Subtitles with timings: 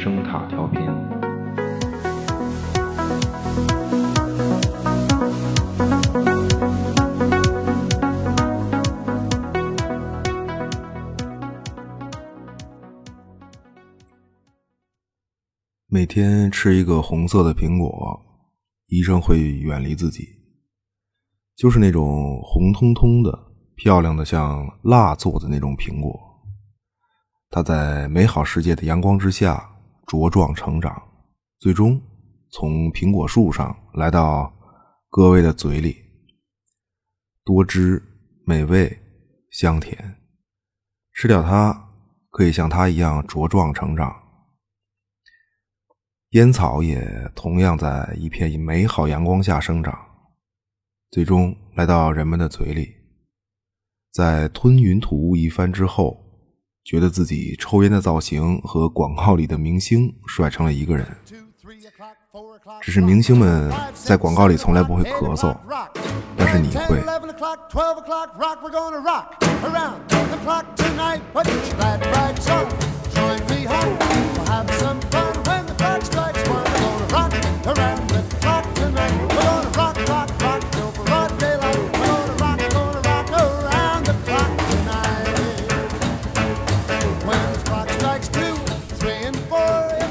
[0.00, 0.80] 声塔调频。
[15.88, 17.90] 每天吃一个红色的苹果，
[18.86, 20.22] 医生会远离自己。
[21.56, 23.36] 就是那种红彤彤的、
[23.74, 26.16] 漂亮的像蜡做的那种苹果，
[27.50, 29.68] 它在美好世界的阳光之下
[30.08, 31.02] 茁壮成长，
[31.58, 32.00] 最终
[32.50, 34.50] 从苹果树上来到
[35.10, 36.02] 各位的嘴里，
[37.44, 38.02] 多汁、
[38.46, 38.98] 美味、
[39.50, 40.16] 香甜。
[41.12, 41.90] 吃掉它，
[42.30, 44.22] 可以像它一样茁壮成长。
[46.30, 49.94] 烟草也同样在一片美好阳光下生长，
[51.10, 52.94] 最终来到人们的嘴里。
[54.10, 56.27] 在吞云吐雾一番之后，
[56.88, 61.06] 觉得自己抽烟的造型和广告里的明星帅成了一个人。
[62.80, 65.54] 只是明星们在广告里从来不会咳嗽，
[66.34, 67.02] 但是你会。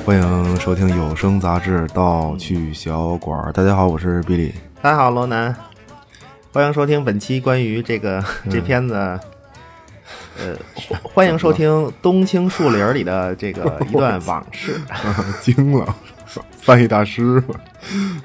[0.08, 3.38] 欢迎收听有声杂志《盗趣小馆》。
[3.52, 4.55] 大家好，我是比利。
[4.81, 5.53] 大家好，罗南。
[6.53, 8.95] 欢迎收听本期关于这个 这片子，
[10.39, 10.55] 呃，
[11.03, 11.69] 欢迎收听
[12.02, 14.80] 《冬青树林》里的这个一段往事。
[15.44, 15.94] 惊了，
[16.58, 17.44] 翻译大师，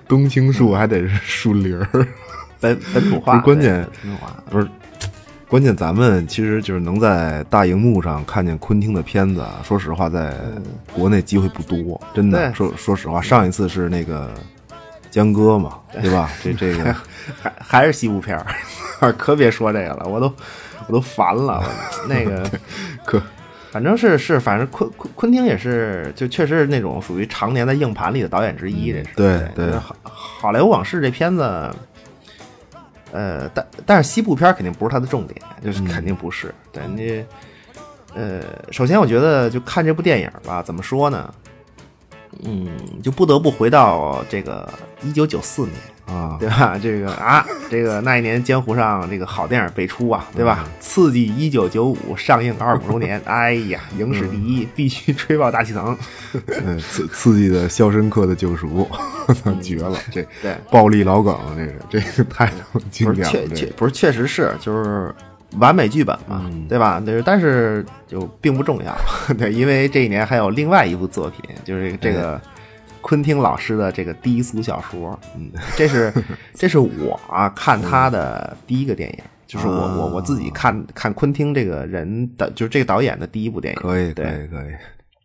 [0.07, 2.07] 冬青树还得是树林儿，
[2.61, 3.39] 本本土化。
[3.39, 3.85] 关键
[4.49, 4.69] 不是。
[5.53, 10.33] 关键咱们其实就是能在大荧幕上看见昆汀的片子，说实话，在
[10.95, 12.55] 国内机会不多，真的。
[12.55, 14.31] 说说实话，上一次是那个
[15.11, 16.31] 江哥嘛，对吧？
[16.43, 16.97] 这这个
[17.39, 18.35] 还还是西部片
[18.99, 20.33] 儿， 可别说这个了，我都
[20.87, 21.63] 我都烦了。
[22.09, 22.51] 那个
[23.05, 23.21] 可
[23.71, 28.91] 反正是是，反正昆昆昆汀也是，就确实是那种属于常年在硬盘里的导演之一。
[28.91, 31.71] 这是对对，好好莱坞往事这片子。
[33.13, 36.53] 呃，但但是西部片肯定不是它的重点，就是肯定不是。
[36.73, 37.25] 对你，
[38.15, 41.33] 呃，首先我觉得就看这部电影吧，怎么说呢？
[42.43, 42.69] 嗯，
[43.03, 44.67] 就不得不回到这个
[45.03, 45.75] 一九九四年。
[46.07, 46.79] 啊，对吧？
[46.83, 50.65] 这个啊，这个那一年江湖上这个好电影辈出啊，对吧？
[50.81, 55.97] 刺激一九九五上映二十五周年， 哎呀，影史第一，必须吹爆大气层。
[56.67, 58.89] 嗯，刺刺激的《肖申克的救赎》，
[59.63, 59.97] 绝了！
[60.11, 61.39] 这对暴力老梗，
[61.89, 62.53] 这是这个太
[62.91, 63.33] 经典了。
[63.33, 65.15] 确确不是，确实是就是
[65.59, 67.03] 完美剧本嘛，对吧？
[67.25, 68.95] 但是就并不重要，
[69.39, 72.41] 对，因为这一年还有另外一部作品，就是这个。
[73.03, 76.13] 昆汀老师的这个低俗小说，嗯， 这是
[76.55, 83.81] 这是我啊看他的第一个电影， 就是我我我自己看看昆汀这个人的，就是这个导演的第一部电影。
[83.81, 84.73] 可以，可以，可以，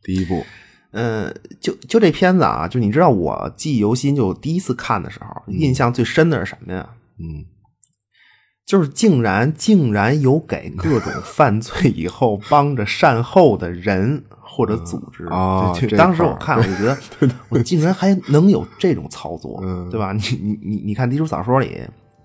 [0.03, 0.43] 第一部。
[0.91, 6.89] 嗯，就就这片子啊，就你知道我记忆犹新，就第一次看的时候，印象最深的是什么呀？
[7.19, 7.45] 嗯，
[8.67, 14.23] 就是竟然竟然有给各种犯罪以后帮着善后的人。
[14.49, 16.97] 或者组织啊，当时我看我就觉得，
[17.47, 19.61] 我竟然还能有这种操作，
[19.91, 20.11] 对吧？
[20.13, 21.79] 你你你你看《低俗小说》里，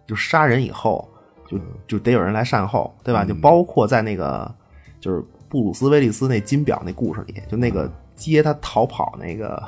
[0.07, 1.07] 就杀人以后，
[1.47, 3.23] 就就得有人来善后，对吧？
[3.23, 4.51] 就包括在那个
[4.99, 9.63] 就是布鲁斯威利斯那金表那故事里，就那个接他逃跑那个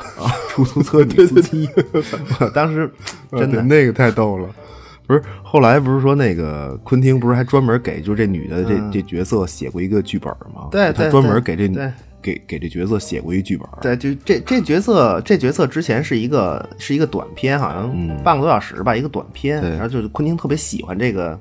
[0.49, 1.69] 出租车女司机，
[2.55, 2.91] 当时
[3.33, 4.49] 真的那个太逗了。
[5.07, 10.69] 不是后来不是说那个昆汀不是还专门给就这女的这这角色写过一个剧本吗？
[10.71, 11.79] 对，他专门给这女。
[12.25, 19.61] 给给这角色写过一剧本，对，就这这角色，这角色之前是一个是一个短片，好像半个多小时吧，一个短片。
[19.73, 21.39] 然后就是昆汀特别喜欢这个，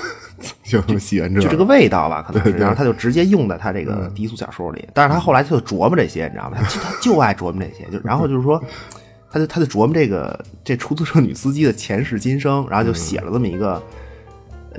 [0.64, 2.52] 就喜欢这，就这个味道吧，可能是。
[2.52, 4.88] 然后他就直接用在他这个低俗小说里。
[4.94, 6.56] 但是他后来他就琢磨这些，你知道吗？
[6.62, 7.84] 他他就爱琢磨这些。
[7.92, 8.58] 就然后就是说，
[9.32, 13.82] 他就他就琢磨这个这出租车女司机的前世今生，然后就写了这么一个。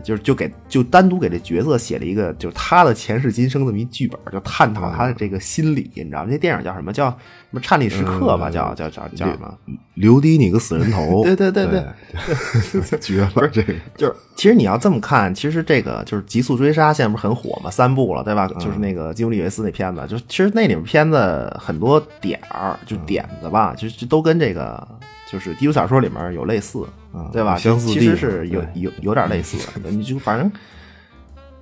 [0.04, 6.30] 就是就给就单独给这角色写了一个，就是他的前世今生这么一剧本，就探讨他的这个心理，你知道吗？
[6.31, 6.94] 这电影叫什么？
[6.94, 7.16] 叫什
[7.51, 7.60] 么？
[7.60, 8.50] 颤栗时刻吧？
[8.50, 9.54] 叫叫叫叫什么？
[9.95, 11.22] 留低你个死人头？
[11.25, 13.48] 对对对对，绝了！
[13.51, 17.69] 这个就是，其实你要这么看，其实这个就是《极速追杀》现在不是很火嘛？
[17.69, 18.48] 三部了，对吧？
[18.48, 24.88] 就是那个基努里维斯那片子，就其实那里面片子很多点儿，就点子吧，就就都跟这个。
[25.33, 26.85] 就是低俗小说里面有类似，
[27.31, 27.57] 对吧？
[27.57, 29.89] 相似其实是有有有点类似的。
[29.89, 30.51] 你就反正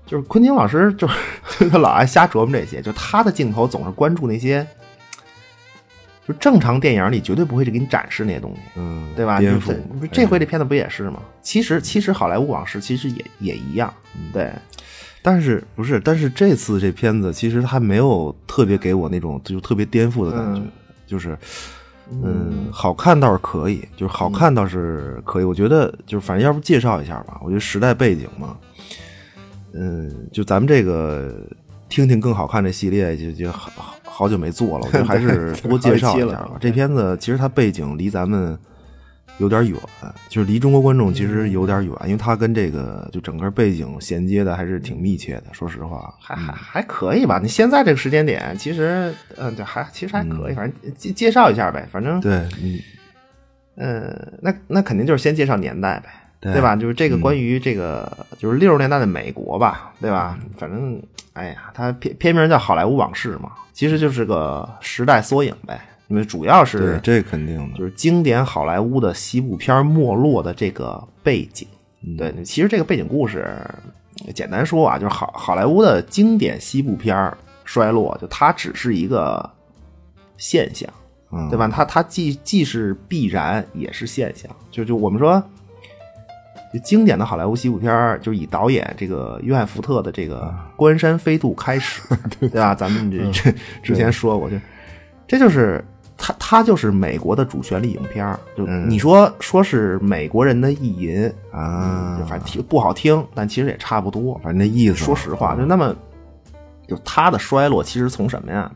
[0.05, 2.81] 就是昆汀老师， 就是他老爱瞎琢磨这些。
[2.81, 4.67] 就他的镜头总是关注那些，
[6.27, 9.39] 就正常电影里绝对不会去给你展示那些东西，嗯，对吧？
[9.39, 11.21] 颠覆这这回这片子不也是吗？
[11.41, 13.93] 其实其实好莱坞往事其实也也一样，
[14.33, 14.51] 对，
[15.21, 15.97] 但是不是？
[16.01, 20.71] 但是这次这片子其实它没有特别给我那种就特别颠覆的感觉，嗯
[21.07, 21.37] 就是
[22.09, 25.43] 嗯，好看倒是可以，就是好看倒是可以。
[25.43, 28.57] 我觉得就是反正要不介绍一下吧，我觉得时代背景嘛，
[29.73, 31.33] 嗯，就咱们这个
[31.87, 36.51] 听听更好看这系列就就好好好久没做了，我觉得还是多介绍一下吧。
[36.59, 38.57] 这片子其实它背景离咱们。
[39.41, 39.77] 有点远，
[40.29, 45.45] 就是离中国观众其实有点远，因为它跟这个就整个背景衔接的还是挺密切的。
[45.51, 47.39] 说实话，还还还可以吧？
[47.41, 51.87] 你现在这个时间点，其实嗯，对，还其实还可以，反正介介绍一下呗。
[51.91, 52.79] 反正对，嗯，
[53.75, 56.09] 呃，那那肯定就是先介绍年代呗，
[56.39, 56.75] 对对吧？
[56.75, 60.37] 就是这个关于这个就是六十年代的美国吧，对吧？
[60.39, 61.01] 嗯反正
[61.33, 65.81] 哎呀，它片片名叫《好莱坞往事》嘛，其实就是个时代缩影呗。
[66.11, 71.65] 因为主要对是这肯定的，就是经典好莱坞的西部片没落的这个背景。
[72.03, 73.47] 嗯对，其实这个背景故事
[74.33, 77.31] 简单说啊，就是好好莱坞的经典西部片
[77.63, 79.49] 衰落，就它只是一个
[80.35, 80.89] 现象，
[81.31, 81.69] 嗯，对吧？
[81.69, 84.51] 它它既既是必然，也是现象。
[84.69, 85.41] 就就我们说，
[86.73, 92.01] 就经典的好莱坞西部片儿，就是以导演这个约翰福特的这个《关山飞渡》开始，
[92.41, 92.75] 对吧？
[92.75, 94.57] 咱们这这之前说过，就
[95.25, 95.81] 这就是。
[96.23, 104.39] 它它就是美国的主旋律影片儿，就你说说是美国人的意淫啊就反正听不好听，但其实也差不多。
[104.43, 105.95] 反正那意思，说实话，就那么，
[106.87, 108.71] 就它的衰落其实从什么呀？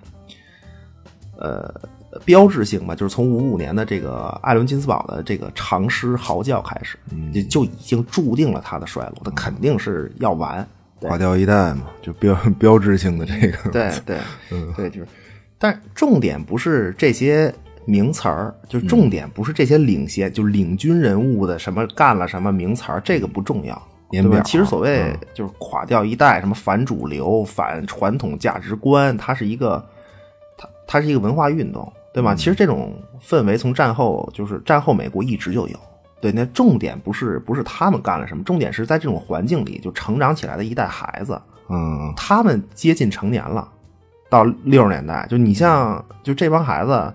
[1.38, 1.72] 呃，
[2.26, 6.98] 标志性吧，就是从五五年的这个艾伦金斯堡的这个长诗嚎叫开始，
[7.32, 10.68] 就就已经注定了它的衰落，它肯定是要完。
[10.98, 14.18] 对垮掉一代嘛，就标 标志性的这个，对对
[14.78, 15.08] 对，就是，
[15.58, 17.54] 但重点不是这些
[17.86, 23.82] 名词儿，就重点不是这些领先，就领军人物的什么干了什么名词儿，这个不重要。
[24.12, 29.84] 对吧其实所谓就是垮掉一代，什么反主流、反传统价值观，它是一个，
[30.58, 32.34] 它它是一个文化运动，对吧？
[32.34, 35.78] 其实这种氛围从战后就是战后美国一直就有。
[36.22, 43.68] 对，那重点不是不是他们干了什么，重点是在这种环境里就成长起来的一代孩子，嗯，他们接近成年了，
[44.36, 47.14] 到六十年代，就你像就这帮孩子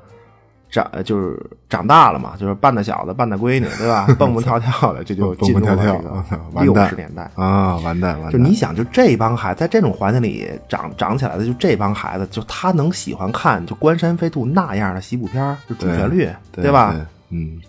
[0.70, 1.38] 长就是
[1.68, 4.06] 长大了嘛，就是半大小子半大闺女，对吧？
[4.18, 7.30] 蹦蹦跳跳的，这就进入了这蹦蹦跳跳个六十年代。
[7.34, 16.94] 啊，完蛋完蛋，就你想，就这帮孩子在这种环境里长长起来的，就这帮孩子，就他能喜欢看就《关山飞渡》那样的西部片儿，就主旋律，对吧？
[16.94, 17.60] 对嗯，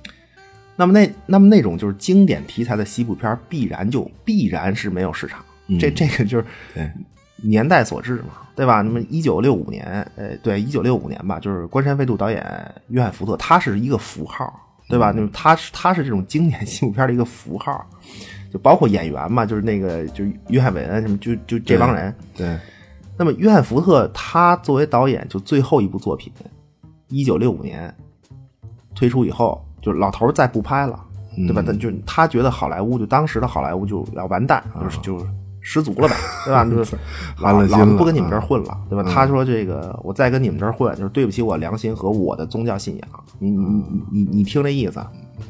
[0.75, 5.43] 那么那那么那种就是经典题材的西部片儿，必然就必然是没有市场。
[5.79, 6.91] 这这个就是对
[7.41, 8.81] 年代所致嘛，对吧？
[8.81, 9.85] 那么一九六五年，
[10.15, 14.53] 呃，对，一九六五年吧，就是《关山飞渡》导演约翰福特，他是一个符号，
[14.87, 15.11] 对吧？
[15.15, 17.85] 那么他是他是这种经典西部片的一个符号，
[18.51, 22.13] 就包括演员嘛，就是那个就约翰韦恩什么，就就这帮人。
[22.35, 22.59] 对，
[23.17, 26.31] 那么约翰福特他作为导演，就最后一部作品，
[27.07, 27.93] 一九六五年
[28.93, 31.03] 推出以后，就老头儿再不拍了，
[31.35, 31.63] 对吧？
[31.65, 35.25] 他就他觉得好莱坞就当时的好莱坞就要完蛋，就是就
[35.61, 36.15] 失足了呗，
[36.45, 36.65] 对吧？
[36.69, 36.97] 就是
[37.39, 39.09] 老了老子不跟你们这儿混了，对吧？
[39.09, 43.07] 他说这个我再跟你们这儿混，就是对不起我良心和我的宗教信仰。
[43.39, 44.99] 你你你你你听这意思，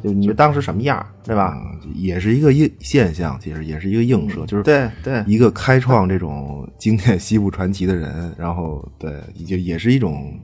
[0.03, 1.57] 就你当时什么样，对吧？
[1.95, 10.37] 也是一个映现象，其实也是一个映射，就是对对一个开创这种经典西部传奇的人，然后对，就也是一种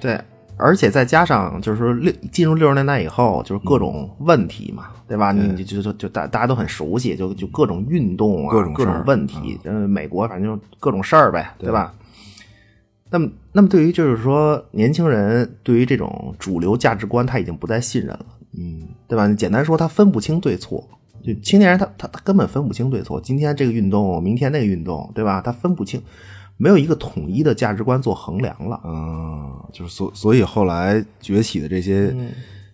[0.00, 0.20] 对，
[0.58, 5.32] 而且再加上就是说六进入六十年代以后，就是各种问题嘛，对吧？
[5.32, 11.94] 你就就就大大家都很熟悉，就就各种运动啊，各种各种问题，嗯，美国反正就各种事儿呗，对吧？
[13.10, 18.26] 那么，那么对于就是说年轻人对于这种主流价值观，他已经不再信任了，
[18.58, 19.26] 嗯，对吧？
[19.32, 20.86] 简单说，他分不清对错。
[21.24, 25.40] 就青年人他他他根本分不清对错，今天这个运动，明天那个运动，对吧？
[25.40, 26.00] 他分不清，
[26.58, 28.78] 没有一个统一的价值观做衡量了。
[28.84, 32.14] 嗯，就是所所以后来崛起的这些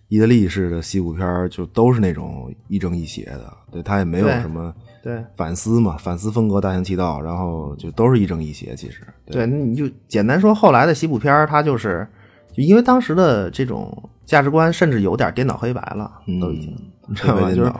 [0.09, 12.07] 意大利式的西部片儿，就都是那种亦正亦邪的，对他也没有什么对反思嘛，反思风格大行其道，然后就都是亦正亦邪，其实对，那你就简单说，后来的西部片儿，它就是
[12.51, 16.75] 就因为当时的这种价值观，甚至有点颠倒黑白了，都已经，
[17.07, 17.49] 你知道吧？
[17.51, 17.71] 就是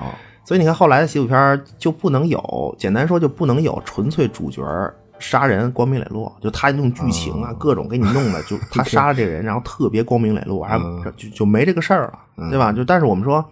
[0.44, 10.78] 所以你看后来的西部片儿就不能有，简单说就不能有纯粹主角儿杀人光明磊落，就他弄剧情啊，各种给你弄的，就 他杀了这个人，然后特别光明磊落，还
[11.18, 12.72] 就就没这个事儿了，对吧？
[12.72, 13.44] 就但是我们说。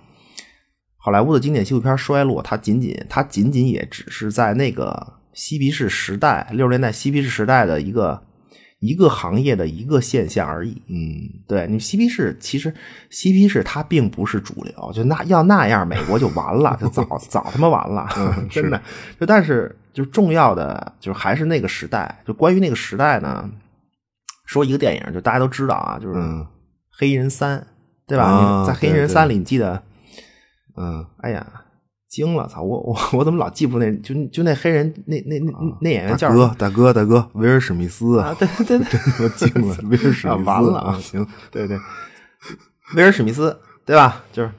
[1.06, 8.24] 好莱坞的经典西部片衰落，它仅仅它仅仅也只是在那个嬉皮士时代，六十年代嬉皮士时代的一个
[8.86, 10.82] 一个行业的一个现象而已。
[10.88, 12.74] 嗯，对你嬉皮士，其实
[13.10, 18.08] 嬉皮士它并不是主流，就那要那样，美国就完了，就早 早他妈完了，
[18.52, 18.82] 真的。
[19.18, 23.50] 就但是就重要的就是还是那个时代，就关于那个时代呢，
[24.46, 26.20] 说一个电影，就大家都知道啊，就是
[26.92, 27.60] 《黑衣人三》，
[28.06, 28.26] 对吧？
[28.26, 29.82] 啊在《黑衣人三》里，你记得？
[30.76, 31.46] 嗯，哎呀，
[32.14, 32.48] 惊了！
[32.48, 35.52] 操，我我我怎么老记不住那就就那黑人那那那
[35.82, 38.36] 那演员叫什么大哥，大哥，大哥，威尔史密斯啊？
[38.38, 41.00] 对对对， 我惊了，威尔史密斯， 完了啊！
[41.02, 41.76] 行，对对，
[42.96, 44.24] 威尔史密斯对吧？
[44.32, 44.52] 就是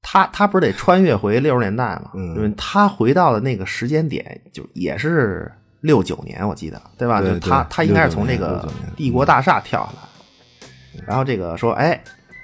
[0.00, 2.12] 他，他不是得穿越回六十年代嘛？
[2.14, 7.20] 嗯他回到的那个时间点，就也是六九年，我记得对吧？
[7.20, 9.92] 对就他对他应该是从那个帝国大厦跳下
[11.00, 12.00] 来，然后这个说，哎，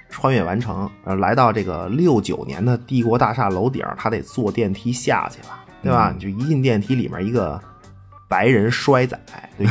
[0.09, 6.11] 穿越完成，呃来到这个六九年的帝国大厦楼顶，他得坐电梯下去了，对吧？
[6.13, 7.61] 嗯就一进电梯，里面一个
[8.27, 9.19] 白人衰仔，
[9.57, 9.67] 对，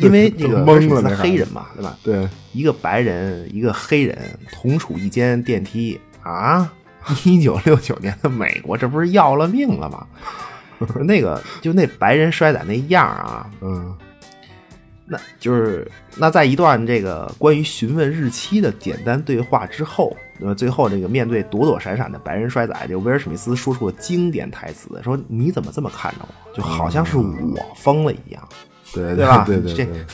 [0.00, 1.96] 因 因为这个懵了黑人嘛，对吧？
[2.02, 4.16] 对，一个白人，一个黑人
[4.52, 6.72] 同处一间电梯啊！
[7.24, 10.06] 一九六九年的美国，这不是要了命了吗？
[11.04, 13.96] 那个就那白人衰仔那样啊，嗯
[15.04, 28.48] 那就是那在一段这个关于询问日期的简单对话之后，那么，最后这个面对躲躲闪闪的白人衰仔，这个威尔史密斯说出了经典台词，说你怎么这么看着我，就好像是我疯了一样。
[28.94, 29.42] 对对吧？
[29.46, 30.04] 对对这对，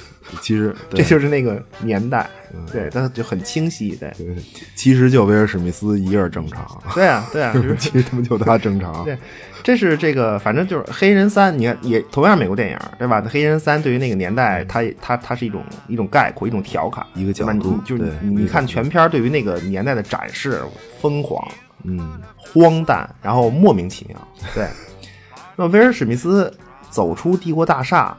[0.41, 2.65] 其实这就是那个年代，嗯。
[2.73, 4.37] 对，他就很清晰，对，对，
[4.75, 9.17] 其实就威尔史密斯一个人正常，对啊，对啊， 就是其实他们就他正常，对，
[9.63, 13.21] 这是这个，反正就是《黑人三》，你看也同样美国电影，对吧？
[13.29, 20.61] 《黑人三》对于那个年代，它它它是一种一种概括，一种调侃，一个角度就是你你看全片对于那个年代的展示，
[21.01, 21.47] 疯狂、
[21.85, 22.21] 嗯。
[22.51, 24.17] 荒诞，然后莫名其妙。
[24.55, 24.67] 对，
[25.55, 26.51] 那么威尔史密斯
[26.89, 28.17] 走出帝国大厦，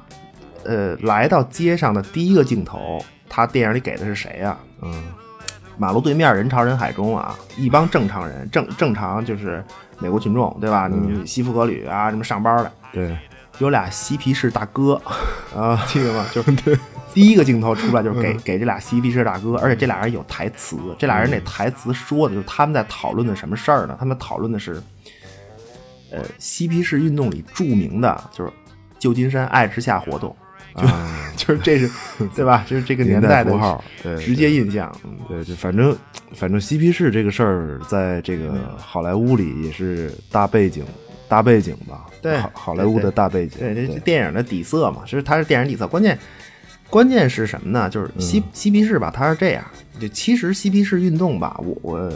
[0.70, 5.04] 呃，来到街上的第一个镜头，他电影里给的是谁呀、嗯。
[5.80, 9.64] 马路对面人潮人海中啊，一帮正常人，正正常就是
[9.98, 10.88] 美国群众，对吧？
[10.88, 13.18] 你西服革履啊，什么上班的，对，
[13.60, 15.02] 有俩嬉皮士大哥
[15.56, 16.26] 啊， 记得吗？
[16.34, 16.52] 就 是
[17.14, 23.96] 第一个镜头出来就是给给这俩嬉皮士大哥，而且这俩人有台词，这俩人那台词说的就是他们在讨论的什么事儿呢？
[23.98, 24.84] 他们讨论的是，
[26.12, 28.52] 呃，嬉皮士运动里著名的就是
[29.00, 30.36] 旧金山爱之下活动，
[30.76, 31.90] 就、啊 就是这是
[32.36, 32.66] 对吧？
[32.68, 34.94] 就是这个年代的符号，对，直接印象。
[35.04, 35.96] 嗯对，就反正
[36.34, 40.84] 反正嬉皮士这个事儿，在这个好莱坞里也是大背景
[41.28, 45.88] 大背景吧，对好好莱坞的大背景，对，这这电影的底色嘛，其实它是电影底色。
[45.88, 46.18] 关键
[46.90, 47.90] 关键是什么呢？
[47.90, 49.64] 就是嬉嬉皮士吧，它是这样。
[50.00, 52.12] 就其实嬉皮士运动吧，我我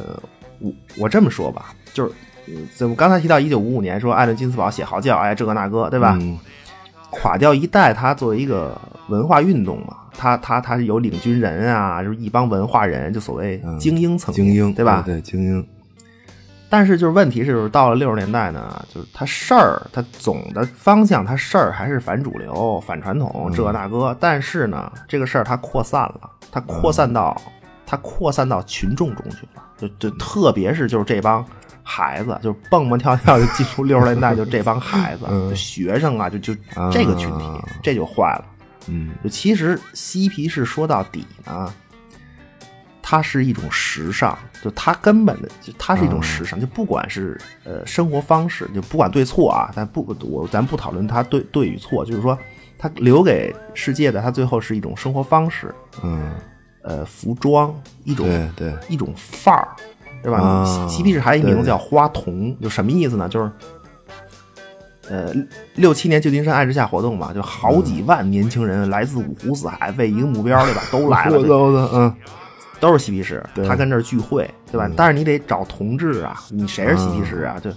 [0.59, 2.11] 我我这么说吧，就是
[2.47, 6.17] 呃怎么刚才提到一九五五年说艾伦金斯堡写嚎叫，哎这个那个，对吧？
[6.19, 6.37] 嗯
[7.13, 15.03] 垮掉一代，它作为一个文化运动嘛，它它它是有领军人啊，就是一帮文化人，就所谓嗯精英层面，精英对吧？
[15.05, 15.67] 对，精英，
[16.69, 24.15] 但是就是问题是，就是到了六十年代呢，就是它事儿，它总的方向，它事儿还是反主流、反传统，这那个。
[24.19, 27.39] 但是呢，这个事儿它扩散了，它扩散到、
[27.85, 31.45] 它扩散到群众中去了，就就特别是就是这帮
[31.83, 37.45] 孩子，就蹦蹦跳跳就进入六十年代，就这帮孩子，学生啊，就就啊这个群体，
[37.83, 38.45] 这就坏了。
[38.87, 39.11] 嗯。
[39.23, 41.73] 就其实嬉皮士说到底呢，
[43.01, 52.37] 它是一种时尚，就它根本的，就它是一种时尚，就不管是呃生活方式，就不管对错啊，咱不我咱不讨论它对对与错，就是说
[52.77, 56.33] 它留给世界的，它最后是一种生活方式，嗯，
[56.81, 57.73] 呃，服装
[58.03, 59.67] 一种对对，一种范儿，
[60.23, 60.39] 对吧？
[60.39, 63.27] 啊嬉嬉皮士还有一名字叫花童，就什么意思呢？
[63.29, 63.51] 就是，
[65.09, 65.33] 呃，
[65.75, 70.81] 六七年旧金山爱之夏活动嘛，就好几万年轻人来自五湖四海，为一个目标，对吧？
[70.91, 72.15] 都来了，
[72.79, 74.89] 都是嬉皮士，他跟这儿聚会，对吧？
[74.95, 77.57] 但是你得找同志啊，你谁是嬉皮士啊？
[77.61, 77.69] 就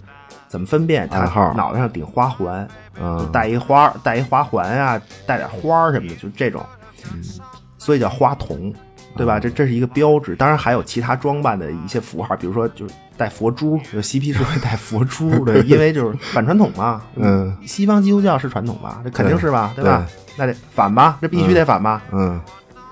[0.48, 1.08] 怎么分辨？
[1.08, 1.24] 他
[1.56, 2.66] 脑袋上顶花环，
[3.32, 6.64] 戴一花，戴一花环啊，戴点花什么的，就这种，
[7.78, 8.72] 所以叫花童，
[9.16, 9.40] 对吧？
[9.40, 10.36] 这这是一个标志。
[10.36, 17.02] 当然还有其他装扮的一些符号，比如说就是戴佛珠，就嬉皮士会戴佛珠 的，因为就是反传统嘛。
[17.16, 19.00] 嗯，西方基督教是传统吧？
[19.04, 19.72] 这肯定是吧？
[19.74, 20.06] 对对吧？
[20.36, 21.18] 那得反吧？
[21.20, 22.02] 这必须得反吧？
[22.12, 22.40] 嗯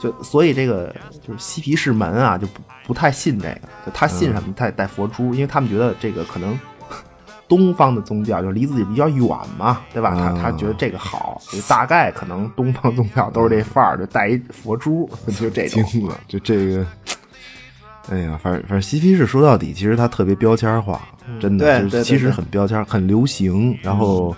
[0.01, 0.95] 就所以这个
[1.27, 4.53] 就是嬉皮士们啊，就不不太信这个，就他信什么？
[4.55, 6.59] 他得戴佛珠，因为他们觉得这个可能
[7.49, 9.27] 东方的宗教就离自己比较远
[9.59, 10.11] 嘛，对吧？
[10.15, 15.09] 他啊他觉得这个好，就大概可能东方宗教都是这范儿，就带一佛珠，
[15.39, 15.83] 就这种。
[15.85, 16.87] 惊了，就这个。
[18.11, 21.01] 哎呀，反正反正嬉皮士说到底，其实它特别标签化，
[21.41, 24.37] 真的，对其实很标签，很流行，然后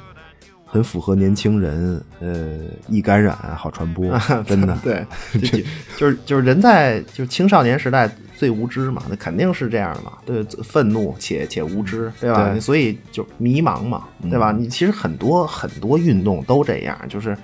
[0.76, 4.06] 很符合年轻人，呃，易感染好传播，
[4.44, 4.76] 真的。
[4.84, 5.02] 对，
[5.40, 5.58] 就
[5.96, 8.06] 就是就是人在就是青少年时代
[8.36, 12.50] 最无知嘛，那肯定是这样的嘛，对，愤怒且且无知，对吧？
[12.50, 14.52] 对所以就迷茫嘛，对吧？
[14.52, 17.34] 你其实很多很多运动都这样，就是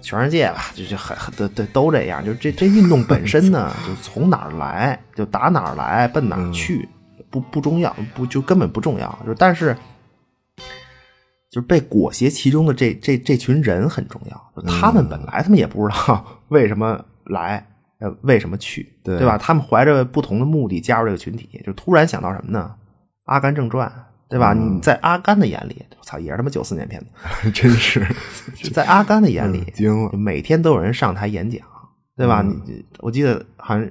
[0.00, 6.88] 全世界吧，就就很很对对都这样，就这这运动本身呢， 就从哪儿来就打哪儿来，奔哪儿去，
[7.30, 9.76] 不不重要，不就根本不重要，就是但是。
[11.58, 17.66] 就是被裹挟其中的这这这群人很重要，他们本来他们也不知道 为什么来，
[17.98, 19.36] 呃，为什么去，对对吧？
[19.36, 22.70] 他们怀着不同的目的加入这个群体，就突然想到什么呢？
[23.24, 23.88] 《阿甘正传》，
[24.28, 24.52] 对吧？
[24.54, 27.06] 你在阿甘的眼里，我操，也是他妈九四年片子，
[27.50, 28.06] 真是
[28.72, 30.12] 在阿甘的眼里，惊了。
[30.16, 31.60] 每天都有人上台演讲，
[32.16, 32.42] 对吧？
[32.42, 33.90] 你我记得好像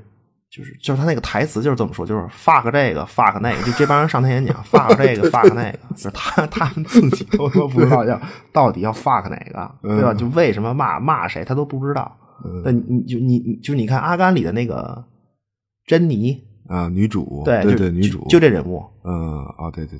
[0.49, 8.19] 就是就是他那个台词就是这么说，就是 fuck 这个 fuck 那个，就这帮人上台演讲 fuck 这个 fuck 那个，就是他他们自己都说不知道要
[8.51, 10.13] 到底要 fuck 哪个，对吧？
[10.13, 12.17] 就为什么骂骂谁他都不知道。
[12.63, 15.03] 那你你就你你就你看阿甘里的那个
[15.85, 19.99] 珍妮，啊，女主，对对对，女主，就就这人物，嗯，哦，对对，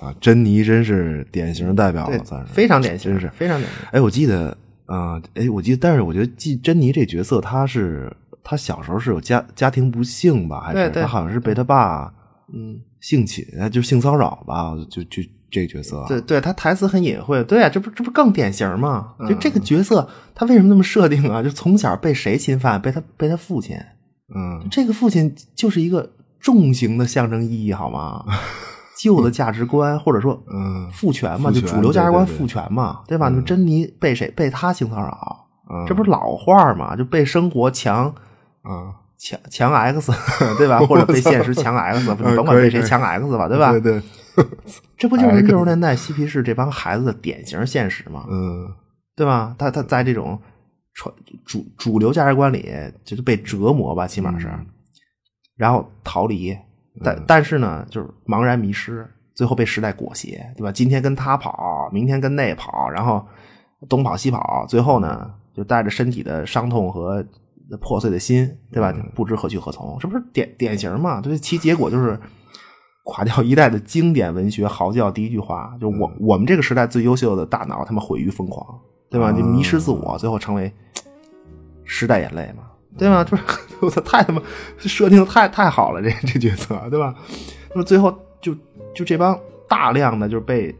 [0.00, 3.88] 啊，珍妮真是典型代表了，算是非常典型，真是非常典型。
[3.92, 4.54] 哎，我记得
[4.86, 8.12] 啊，哎，我记得，但是我觉得记珍妮这角色，她是
[8.48, 12.12] 她小时候是有家家庭不幸吧，还是对对她好像是被他爸
[12.54, 19.14] 嗯，性侵，就性骚扰吧，就就这个角色，对对，他台词很隐晦，对啊，这不这不更典型吗？
[19.28, 21.42] 就这嗯个角色，他为什么那么设定啊？
[21.42, 22.80] 就从小被谁侵犯？
[22.80, 23.76] 被他被他父亲。
[24.32, 28.24] 嗯，这个父亲就是一个重型的象征意义，好吗？
[28.98, 33.28] 旧的价值观，或者说，嗯父权嘛，权就主流价值观父权嘛，对吧？
[33.28, 35.46] 你珍妮被谁被他性骚扰？
[35.68, 36.94] 嗯这不是老话嘛？
[36.94, 38.12] 就被生活强
[38.66, 40.12] 啊，强强 X，
[40.58, 40.78] 对吧？
[40.80, 43.70] 或者被现实强 X， 你甭管被谁强 X 吧，对吧？
[43.72, 44.02] 对对，
[44.96, 48.26] 这不就是六十年代嬉皮士这帮孩子的典型现实吗？
[48.30, 48.66] 嗯
[49.14, 49.54] 对吧？
[49.58, 50.38] 他他在这种
[50.92, 51.14] 传
[51.46, 52.70] 主主流价值观里，
[53.02, 54.50] 就是被折磨吧，起码是，
[55.56, 56.54] 然后逃离，
[57.02, 60.70] 但、但是呢，就是茫然迷失，最后被时代裹挟，对吧？
[60.70, 63.26] 今天跟他跑，明天跟那跑，然后
[63.88, 67.24] 东跑西跑，最后呢，就带着身体的伤痛和
[67.80, 68.94] 破碎的心，对吧？
[69.14, 71.20] 不知何去何从，这不是典典型嘛？
[71.20, 72.18] 这，其结果就是。
[73.08, 78.66] 垮掉一代的经典文学嚎叫第一句话，就我、我们这个时代最优秀的大脑，他们毁于疯狂，
[79.08, 79.30] 对吧？
[79.30, 80.72] 就迷失自我，最后成为
[81.84, 82.64] 时代眼泪嘛，
[82.98, 83.22] 对吧？
[83.22, 83.44] 就是
[83.80, 84.42] 我操，太他妈
[84.78, 87.14] 设定的太太好了，这这角色，对吧？
[87.70, 88.52] 那么最后就
[88.92, 90.74] 就这帮大量的就是被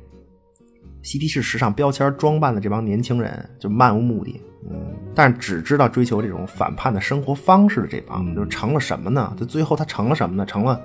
[1.06, 4.76] 嬉皮士时尚标签装扮的这帮年轻人，就漫无目的，嗯，
[5.14, 9.32] 但是只知道追求这种反叛的生活方式的这帮，就成了什么呢？
[9.38, 10.44] 就最后他成了什么呢？
[10.44, 10.80] 成了。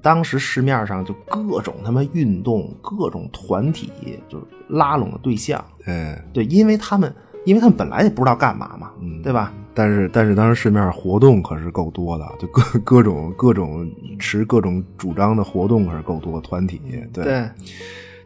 [0.00, 3.92] 当时市面上就各种他妈运动、各种团体，
[4.30, 5.62] 就是拉拢的对象。
[5.84, 9.52] 对，对，因为他们，因为他们本来也不知道干嘛嘛，对吧？
[9.74, 16.80] 但是但是当时市面上活动可是够多的，就各各种各种持各种主张的活动可是够多，团体
[17.12, 17.50] 对，对，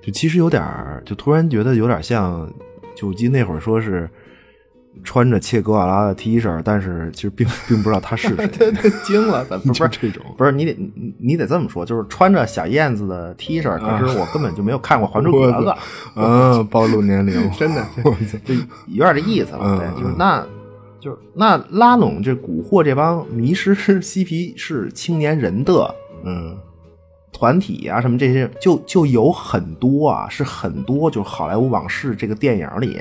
[0.08, 2.50] 就其实有点儿，就突然觉得有点像，
[2.96, 4.08] 就我记得那会儿说是
[5.04, 15.70] 穿着切格瓦拉的 T 恤，但是其实并并不知道他是谁， 对对，惊了，咱 不是就这种不是你得你你得这么说，就是穿着小燕子的 T 恤，可是我根本就没有看过《还珠格格》
[16.16, 17.86] 嗯，暴露年龄， 真的
[18.46, 18.54] 就
[18.86, 20.42] 有点这意思对，就是那，
[20.98, 25.94] 就是那拉拢这蛊惑这帮迷失嬉皮士青年人的
[26.24, 26.56] 嗯
[27.32, 33.00] 团体啊，什么这些，就就有很多啊，是很多，就《好莱坞往事》这个电影里，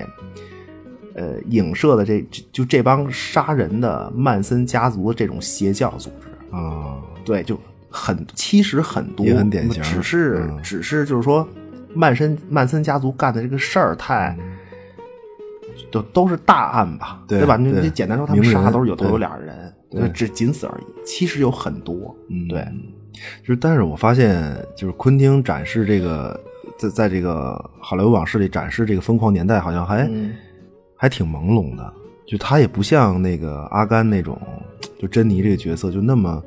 [1.16, 7.60] 呃，影射的这这就这帮杀人的曼森家族的这种邪教组织，啊，对，就
[7.90, 11.48] 很其实很多，也很典型只是、嗯只是就是说，
[11.94, 14.38] 曼森曼森家族干的这个事儿太。
[15.92, 17.56] 都都是大案吧，对吧？
[17.56, 20.84] 你你简单说，他们杀的都是有头有脸的人，对只仅此而已。
[21.06, 22.68] 其实有很多，嗯对，
[23.42, 26.40] 就是，但是我发现，就是昆汀展示这个，
[26.78, 30.34] 在在这个好莱坞往事里展示这个疯狂年代，好像还、嗯
[30.96, 31.94] 还挺朦胧的。
[32.26, 34.38] 就他也不像那个阿甘那种，
[35.00, 36.44] 就珍妮这个角色就那么，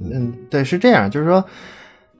[0.00, 1.44] 嗯，对，是这样，就是说，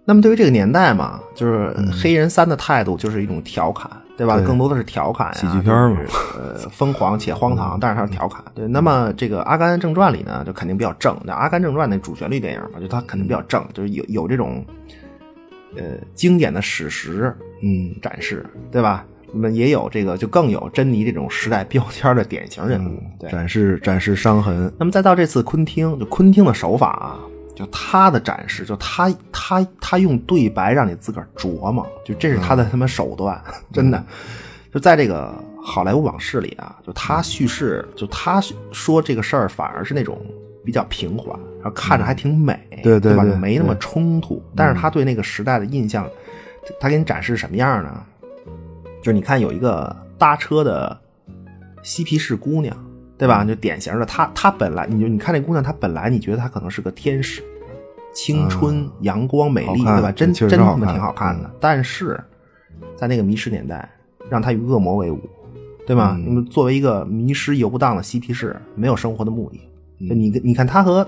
[0.04, 4.36] 那么对于这个年代嘛，就是黑人三的态度就是一种调侃，对吧？
[4.36, 8.44] 对更多的是调侃呀，喜剧片嘛就是呃，疯狂且荒唐，但是它是调侃。
[8.54, 11.16] 对，那么这个《阿甘正传》里呢，就肯定比较正。
[11.24, 14.64] 那《阿甘正传》那主旋律电影嘛，就它肯定比较正，就是有有这种
[15.76, 15.82] 呃
[16.14, 19.04] 经典的史实嗯展示，对吧？
[19.34, 23.30] 那么也有这个，就更有珍妮这种时代标签的典型人物，对。
[23.30, 27.18] 展示展示伤痕，那么再到这次昆汀，就昆汀的手法啊，
[27.54, 33.40] 就他的展示，就他他他用对白让你自个儿琢磨，就这是他的他妈手段，
[33.72, 34.02] 真的。
[34.72, 38.40] 就在这个好莱坞往事里啊，就他叙事，就他
[38.72, 40.18] 说这个事儿反而是那种
[40.64, 42.78] 比较平缓，然后看着还挺美，吧？
[42.82, 44.42] 对对对没那么冲突。
[44.56, 46.08] 但是他对那个时代的印象，
[46.80, 48.02] 他给你展示什么样呢？
[49.02, 50.98] 就是你看有一个搭车的
[51.82, 52.74] 嬉皮士姑娘，
[53.22, 53.44] 对吧？
[53.44, 57.40] 就典型的她，她本来你就你看这姑娘，她本来你觉得她可能是个天使，
[58.12, 60.10] 青春、阳光、美丽，对吧？
[60.10, 61.48] 真真他妈挺好看的。
[61.60, 62.20] 但是
[62.96, 63.88] 在那个迷失年代，
[64.28, 65.20] 让她与恶魔为伍，
[65.86, 66.14] 对吧？
[66.16, 69.60] 嗯那么作为一个迷失游荡的嬉皮士，没有生活的目的，
[69.98, 71.06] 你你看他和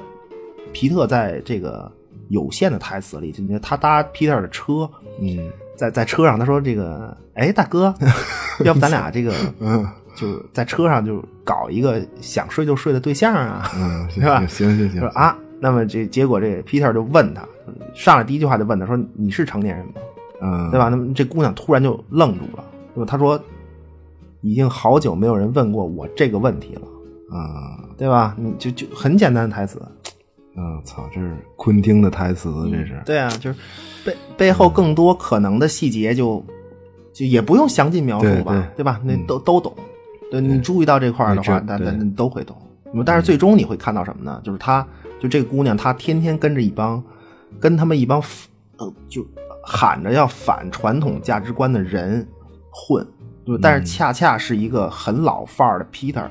[0.73, 1.91] 皮特在这个
[2.29, 4.89] 有限的台词里，就你看他搭皮特的车，
[5.21, 7.93] 嗯在在车上，他说：“这个，哎，大哥，
[8.65, 17.47] 要不咱俩这个，嗯就在车上就搞一个想睡就睡的对象啊，嗯， 是吧行行行行，说啊，那么这结果这 Peter 就问他，
[17.95, 19.93] 上来第一句话就问他说：你是成年人吗？
[20.41, 20.89] 嗯，对吧？
[20.89, 23.07] 那么这姑娘突然就愣住了，对吧？
[23.07, 23.41] 她说：
[24.43, 26.83] 已经好久没有人问过我这个问题了，
[27.37, 28.35] 啊，对吧？
[28.39, 29.81] 你就就很简单的台词，
[30.57, 33.59] 嗯，操，这是昆汀的台词，这是，对啊，就是
[34.05, 36.45] 背背后更多可能的细节就
[37.15, 39.01] 就也不用详尽描述吧，对对吧？
[39.03, 39.75] 那都都懂，
[40.41, 42.57] 对你注意到这块儿的话，对对那那都会懂。
[42.87, 44.41] 那么但是最终你会看到什么呢？
[44.45, 44.87] 就是她，
[45.21, 47.03] 就这个姑娘，她天天跟着一帮
[47.59, 48.23] 跟他们一帮
[48.79, 49.27] 呃，就
[49.63, 52.27] 喊着要反传统价值观的人
[52.71, 53.07] 混，
[53.45, 53.59] 对？
[53.61, 56.29] 但是恰恰是一个很老范儿的 Peter，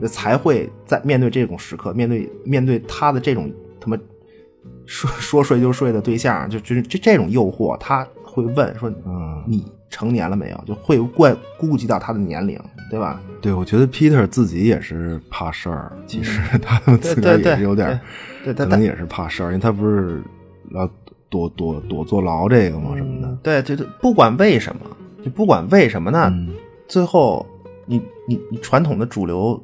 [0.00, 3.96] 嗯才会在面对这种时刻，面对面对他的这种他妈
[4.86, 12.58] 说说睡就睡的对象，就就是这这种诱惑，他会问说：“嗯，你成年了没有？”就会怪顾及到他的年龄，
[12.92, 13.18] 对吧？
[13.40, 17.98] 对，我觉得 Peter 自己也是怕事儿，其实 他们自个儿对对也是有点
[18.44, 20.22] 可能也是怕事儿，因为他不是
[20.72, 20.86] 要
[21.30, 24.82] 躲躲躲坐牢这个嘛什么的，对对对，不管为什么，
[25.24, 26.50] 就不管为什么呢，嗯
[26.86, 27.46] 最后
[27.86, 27.96] 你
[28.28, 29.58] 你你传统的主流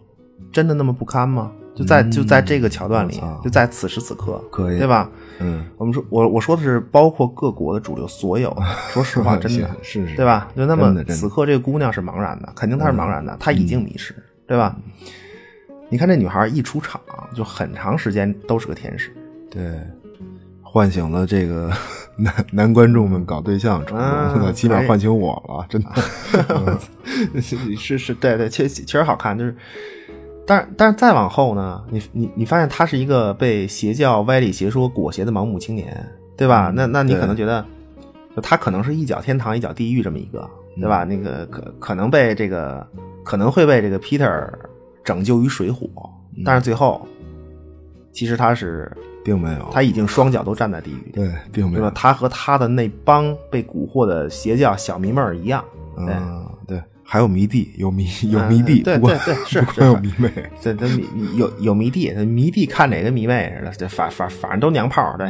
[0.51, 1.53] 真的那么不堪吗？
[1.79, 5.09] 就在嗯就在这个桥段里，就在此时此刻，可以对吧？
[5.38, 8.53] 嗯，我们说，我我说的是包括各国的主流，所有，
[8.91, 10.49] 说实话，真的是是，对吧？
[10.57, 14.12] 就那么此刻这个姑娘是茫然的，肯定她是茫然的，她已经迷失，
[14.45, 14.75] 对吧？
[15.88, 17.01] 你看这女孩一出场，
[17.33, 19.14] 就很长时间都是个天使，
[19.49, 19.79] 对，
[20.61, 21.71] 唤醒了这个
[22.19, 26.81] 男男观众们搞对象的冲啊动，起码唤醒我了，真的。
[27.77, 29.55] 是是，对对，确确实好看，就是。
[30.49, 35.95] 但是但是再往后呢，你你你发现他是一个被邪教歪理邪说裹挟的盲目青年，
[36.39, 36.73] 对吧？
[36.75, 37.63] 那那你可能觉得，
[38.43, 41.05] 他可能是一脚天堂一脚地狱这么一个，对吧？
[41.05, 42.85] 那个可可能被这个
[43.23, 44.51] 可能会被这个 Peter
[45.05, 45.87] 拯救于水火，
[46.47, 47.07] 但是最后
[48.11, 48.91] 其实他是
[49.23, 55.63] 并没有，他已经双脚都站在地狱里，对，并没有？，他和他的那帮被蛊惑的邪教小迷妹儿一样，
[55.95, 56.07] 对。
[56.07, 56.48] 嗯，对，
[57.11, 65.27] 还有迷弟，有迷有迷弟，嗯对对对是 不光有迷妹，这这迷有有迷弟，迷弟看哪个迷妹似的，这反反反正都娘炮，对。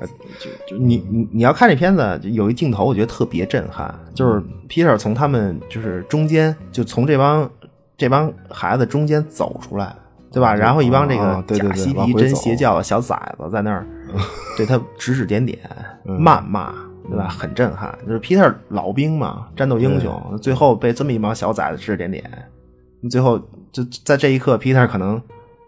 [0.00, 0.06] 呃
[0.40, 7.48] 就就 你你你要看这片子，就有一镜头，我觉得特别震撼，就是 Peter 从他们就是中间，就从这帮
[7.96, 9.94] 这帮孩子中间走出来，
[10.32, 10.52] 对吧？
[10.52, 13.86] 然后一帮这个假嬉对往回走皮真邪教的小崽子在那儿
[14.56, 15.56] 对他指指点点、
[16.04, 16.74] 嗯谩骂，
[17.08, 17.28] 对吧？
[17.28, 17.96] 很震撼。
[18.06, 22.24] 就是 Peter 老兵嘛，战斗英雄，最后被这么一帮小崽子指指点点，
[23.10, 23.38] 最后
[23.72, 25.20] 就在这一刻，Peter 可能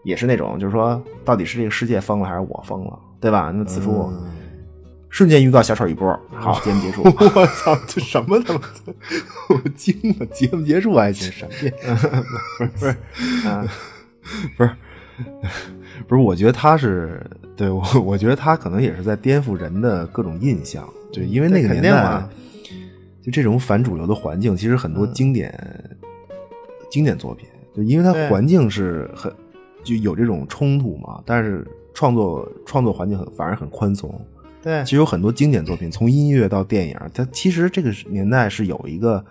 [0.03, 3.51] 也是那种，就是说，到底是这个世界疯了还是我疯了，对吧？
[3.53, 4.29] 那此处、嗯
[5.13, 7.03] 瞬间预告小丑一波，好，节目结束。
[7.05, 8.61] 我操，这什么他妈！
[9.49, 11.99] 我惊了，节目结束还行，什么呀？
[12.57, 13.63] 不 是不是，啊，
[14.57, 14.71] 不是，
[16.07, 17.23] 不是，我觉得他是
[17.55, 22.27] 对我，我觉得他可能也是在颠覆人的各种印象，就因为那个年代
[23.21, 25.53] 就这种反主流的环境，其实很多经典、
[26.89, 29.31] 经典作品，就因为它环境是很
[29.83, 34.13] 就有这种冲突嘛，但是创作创作环境很反而很宽松。
[34.61, 39.23] 对其实有很多经典作品，从音乐到电影，它其实这个年代是有一个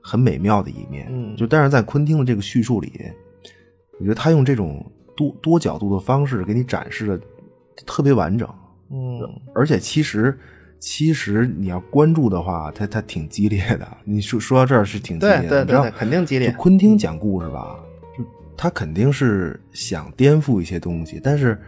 [0.00, 1.06] 很美妙的一面。
[1.10, 2.92] 嗯就但是在昆汀的这个叙述里，
[3.98, 4.84] 我觉得他用这种
[5.16, 7.20] 多多角度的方式给你展示的
[7.86, 8.48] 特别完整，
[8.90, 9.20] 嗯，
[9.54, 10.38] 而且其实
[10.78, 13.86] 其实你要关注的话，它它挺激烈的。
[14.04, 16.54] 你说说到这儿是挺激烈的，对对对对，肯定激烈。
[16.58, 17.76] 昆汀讲故事吧，
[18.16, 18.24] 就
[18.56, 21.58] 他肯定是想颠覆一些东西，但是，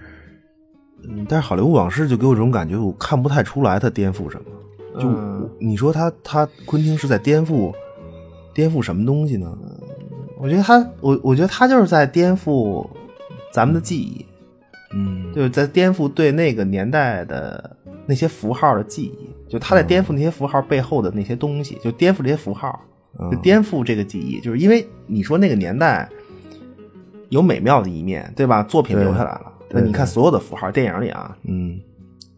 [1.08, 4.44] 嗯，但是《好莱坞往事》就给我这种感觉，我看不太出来他颠覆什么。
[5.00, 7.72] 就、嗯你说他他昆汀是在颠覆
[8.54, 9.56] 颠覆什么东西呢？
[10.38, 12.84] 我觉得他，我我觉得他就是在颠覆
[13.52, 14.26] 咱们的记忆，
[14.92, 22.80] 嗯，就是在颠覆对那个年代的那些符号的记忆，就他在颠覆那些符号背后的那些东西，就颠覆这些符号。
[23.30, 26.08] 就颠覆这个记忆，就是因为你说那个年代
[27.28, 28.62] 有美妙的一面，对吧？
[28.62, 31.78] 作品留下来了，那你看所有的符号，电影里啊，嗯。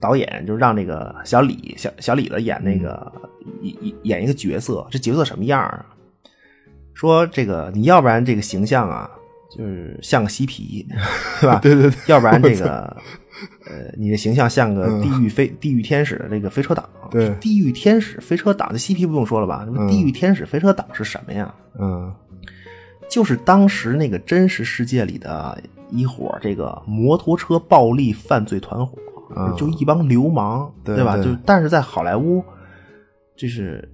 [0.00, 3.10] 导演就让那个小李小小李子演那个
[4.02, 5.86] 演一个角色，这角色什么样啊？
[6.92, 9.08] 说这个你要不然这个形象啊，
[9.56, 10.86] 就是像个嬉皮，
[11.40, 11.58] 对吧？
[11.62, 12.96] 对对对要不然这个
[13.66, 16.88] 呃，你的形象像个地狱飞、地狱天使的这个飞车党。
[17.10, 19.62] 对地狱天使飞车党，这嬉皮不用说了吧？
[19.64, 21.54] 什么地狱天使飞车党是什么呀？
[21.78, 22.12] 嗯
[23.08, 25.56] 就是当时那个真实世界里的
[25.90, 28.98] 一伙这个摩托车暴力犯罪团伙，
[29.36, 30.72] 嗯就一帮流氓，吧？
[30.82, 32.42] 对对就但是在好莱坞，
[33.36, 33.86] 就是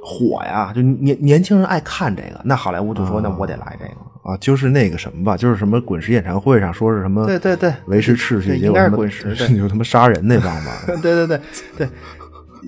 [0.00, 3.94] 火呀，就年年轻人爱看这个，那好莱坞就说，那我得来这个。
[4.26, 10.72] 啊，就是那个什么吧，就是什么滚石演唱会上说是什么对对对维持秩序，应该是结果他妈滚石对 就他妈杀人那帮吧。
[11.00, 11.40] 对对对
[11.78, 11.88] 对，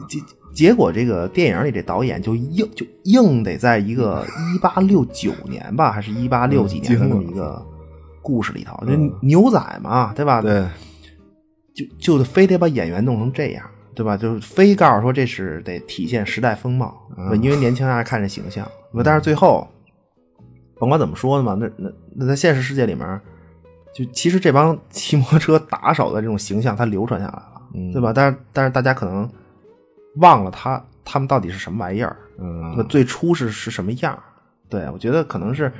[0.09, 0.21] 结
[0.55, 7.61] 结果这个电影里这导演就硬就硬得在一个一八六九年吧，还是一八六几年的么一个
[8.23, 10.40] 故事里头，就牛仔嘛，对吧？
[10.40, 10.64] 对，
[11.75, 14.16] 就就非得把演员弄成这样，对吧？
[14.16, 16.97] 就是非告诉说这是得体现时代风貌，
[17.42, 18.64] 因为年轻人爱看这形象。
[19.05, 19.66] 但是最后，
[20.79, 23.21] 甭管怎么说的嘛，那那那在现实世界里面，
[23.95, 28.12] 就其实这帮 骑摩托车打手的这种形象，它流传下来了，嗯对吧？
[28.14, 29.29] 但是但是大家可能
[30.17, 32.17] 忘了他他们到底是什么玩意儿，
[32.88, 34.19] 最初是是什么样？
[34.69, 35.73] 对我觉得可能是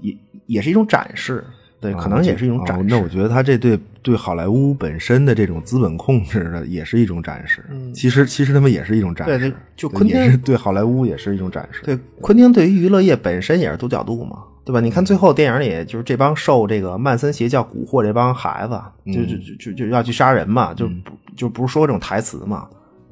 [0.00, 1.44] 也也是一种展示，
[1.82, 2.84] 对，可能也是一种展示。
[2.84, 7.62] 啊那我觉得他这对对好莱坞本身的这种资本控制的也是一种展示。
[7.92, 11.82] 其实其实他们也是一种展示，嗯对对就昆汀也是对好莱坞也是一种展示。
[11.82, 14.80] 对，昆汀对于娱乐业本身也是多角度嘛，对吧？
[14.80, 18.80] 你看最后电影里，就是这帮受这个曼森邪教蛊惑这帮孩子，
[19.12, 22.68] 就就就就就要去杀人嘛，就不就不是说这种台词嘛。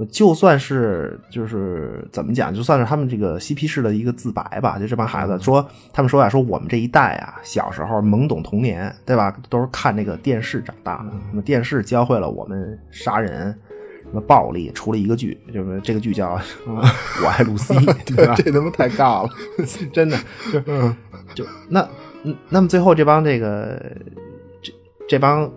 [0.07, 9.37] 就算是就是怎么讲，就算是他们这个嬉皮士的一个自白吧，就这帮孩子说，他们说呀，说我们这一代啊，小时候懵懂童年，对吧？
[9.49, 13.57] 都是看那个电视长大的，那么电视教会了我们杀人。
[14.03, 14.73] 什么暴力？
[14.75, 16.37] 除了一个剧，就是这个剧叫
[16.67, 17.75] 《我爱露西
[18.17, 18.35] 》，对吧？
[18.35, 19.31] 这他妈太尬了。
[19.93, 20.19] 真的，
[20.53, 20.61] 就
[21.33, 21.89] 就那
[22.25, 23.81] 嗯那么最后这帮这个
[24.61, 24.73] 这
[25.09, 25.49] 这帮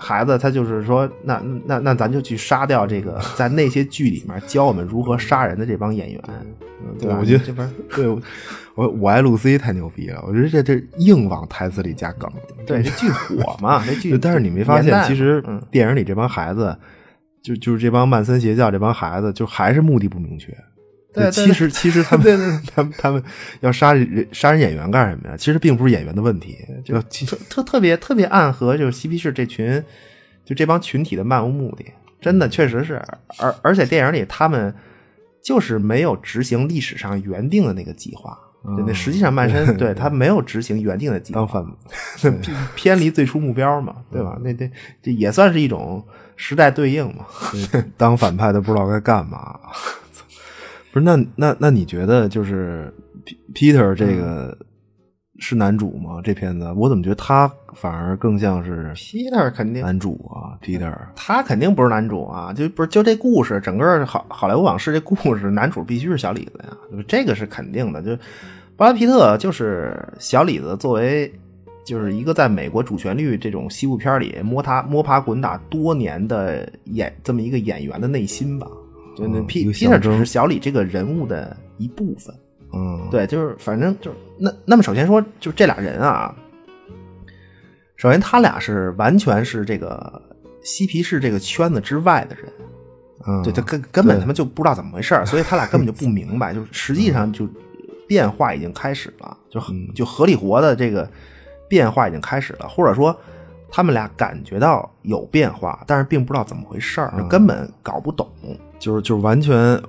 [0.00, 7.18] 孩子，他就是说，那那那咱就去杀掉这个在那些剧里面教我们如何杀人的这帮演员，嗯对吧？
[7.20, 8.20] 我觉得这边对我
[8.74, 12.30] 我我爱露西太牛逼了，我觉得这这硬往台词里加梗。
[12.66, 16.76] 对这剧火嘛，这剧， 但是你没发现，其实嗯电影里这帮孩子，
[17.42, 20.56] 就就是这帮曼森邪教这帮孩子，就还是目的不明确。
[21.18, 22.24] 对对其实其实他们
[22.74, 23.22] 他们他们
[23.60, 25.36] 要杀人杀人演员干什么呀？
[25.36, 27.00] 其实并不是演员的问题，就
[27.48, 29.82] 特特别特别暗合，就是嬉皮士这群，
[30.44, 31.84] 就这帮群体的漫无目的，
[32.20, 33.02] 真的确实是，
[33.38, 34.74] 而而且电影里他们
[35.42, 38.36] 就是没有执行历史上原定的那个计划，
[38.76, 41.64] 对那，实际上曼森 对他没有执行原定的计划，当反
[42.16, 42.40] 偏
[42.74, 44.38] 偏离最初目标嘛，对吧？
[44.42, 44.70] 那这
[45.02, 46.04] 这也算是一种
[46.36, 47.24] 时代对应嘛，
[47.96, 49.58] 当反派的不知道该干嘛。
[50.92, 52.92] 不是，那那那你觉得就是
[53.54, 54.56] Peter 这个
[55.38, 56.20] 是男主吗？
[56.24, 68.02] 这片子我怎么觉得他反而更像是 Peter 肯定男主啊？Peter 他肯定不是男主啊，就不是就这故事，整个好好莱坞往事这故事，男主必须是小李子呀，就这个是肯定的。
[68.02, 68.16] 就
[68.76, 71.32] 布拉皮特就是小李子作为
[71.84, 78.66] 就是一个在美国主旋律这种西部片里摸他摸爬滚打多年的演这么一个演员的内心吧。
[79.18, 82.32] 就那嗯 P 一个 Peter 只是小李这个人物的一部分。
[82.72, 86.32] 嗯，对，就是反正就是那那么首先说，就这俩人啊，
[87.96, 90.22] 首先他俩是完全是这个
[90.62, 92.44] 嬉皮士这个圈子之外的人，
[93.26, 97.48] 嗯，对他根根本他妈就不知道怎么回事儿，所以他俩根本就不 明白，就是实际上就
[98.06, 101.10] 变化已经开始了，就嗯就合理活的这个
[101.68, 103.18] 变化已经开始了，或者说
[103.70, 108.28] 他们俩感觉到有变化，但是并不知道怎么回事儿，根本搞不懂。
[108.78, 109.80] 就是就是完全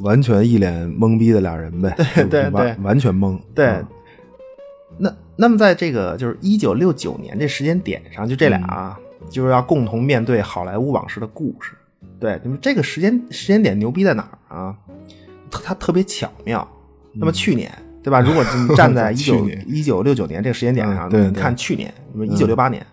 [0.00, 3.86] 完全一脸懵逼的俩人呗，对对完完全懵，对，嗯
[4.98, 11.72] 那那么在这个就是一九六九年这时间点上，就这俩、啊就是要共同面对好莱坞往事的故事。
[12.20, 14.76] 对，那么这个时间时间点牛逼在哪儿啊？
[15.50, 16.66] 它它特别巧妙。
[17.12, 17.70] 那么去年。
[18.02, 18.20] 对吧？
[18.20, 21.92] 如果你站在 一九一九六九年这个时间点上，你嗯对对看去年，
[22.30, 22.86] 一九六八年，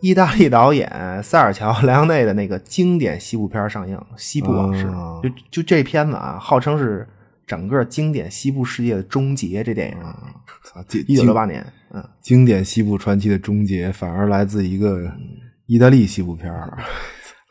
[0.00, 0.88] 意大利导演
[1.22, 7.06] 塞尔乔·莱昂内的那个经典西部片上映《西部往事》哦就就这片子啊，号称是
[7.46, 9.64] 整个经典西部世界的终结。
[9.64, 9.96] 这电影，
[11.06, 15.10] 一九六八年，嗯，经典西部传奇的终结，反而来自一个
[15.66, 16.78] 意大利西部片儿。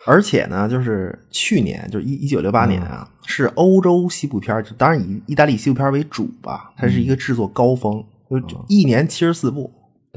[0.05, 9.69] 而且呢，就是去年，就是一一九六八年啊，是欧洲西部片儿，就当然以意大利西部片为主吧，它是一个制作高峰，就就一年七十四部。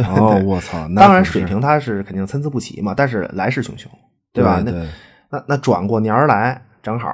[0.05, 0.87] 对哦，我操！
[0.89, 3.87] 那当然水平它是肯定参差不齐嘛，但是来势汹汹，
[4.33, 4.61] 对吧？
[4.63, 4.87] 对那
[5.31, 7.09] 那那转过年儿来，正好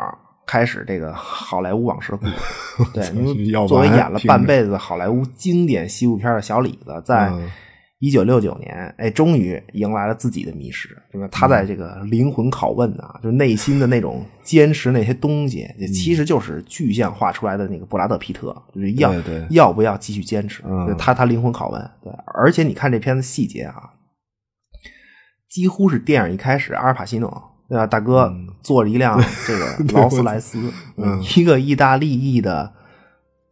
[0.46, 2.34] 开始这个好莱坞往事故事。
[2.94, 7.50] 对，因为作为演了半辈子好莱坞经典西部片的小李子，在嗯
[7.98, 11.26] 一九六九年，哎，终于迎来了自己的迷失，对吧？
[11.32, 19.14] 他在嗯这个灵魂拷问啊，就内心的那种坚持那些东西，嗯其实就是具象化出来的那个布拉德皮特，就是要
[19.48, 20.62] 要不要继续坚持？
[20.66, 23.76] 嗯他他灵魂拷问，对，而且你看这片子细节啊，
[25.48, 27.86] 几乎是电影一开始，阿尔帕西诺对吧？
[27.86, 28.30] 大哥
[28.62, 32.70] 坐着一辆这个劳斯莱斯，嗯一个意大利裔的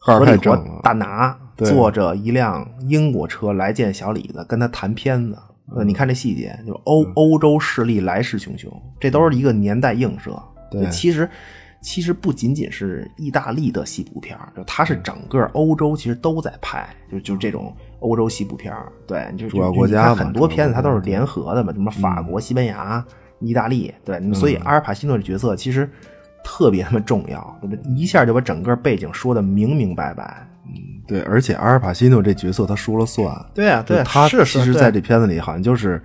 [0.00, 5.36] 号儿合理活太正了大拿对坐着一辆英国车来见小李子，跟他谈片子。
[5.74, 8.68] 呃，你看这细节，就欧、欧洲势力来势汹汹，
[9.00, 10.30] 这都是一个年代映射。
[10.70, 11.28] 对其实
[11.80, 18.92] 其实不仅仅是意大利的西部片儿，就它是整个欧洲其实都在拍，就就这种欧洲西部片儿。
[19.06, 23.04] 对，就主要国家嘛很多片子它都是联合的嘛，什么法国、西班牙、
[23.40, 25.90] 意大利，对，所以阿尔帕西诺的角色其实
[26.44, 27.83] 特别他妈重要，对吧？
[27.96, 30.46] 一下就把整个背景说的明明白白。
[31.07, 33.35] 对，而且阿尔帕西诺这角色他说了算。
[33.52, 36.02] 对啊，对他是其实在这片子里好像就是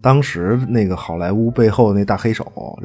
[0.00, 2.78] 当时那个好莱坞背后那大黑手，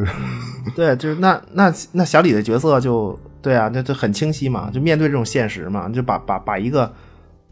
[0.75, 6.91] 对，就是那那那小李的角色就对啊，那就很清晰嘛，就面对这种现实嘛，就把把把一个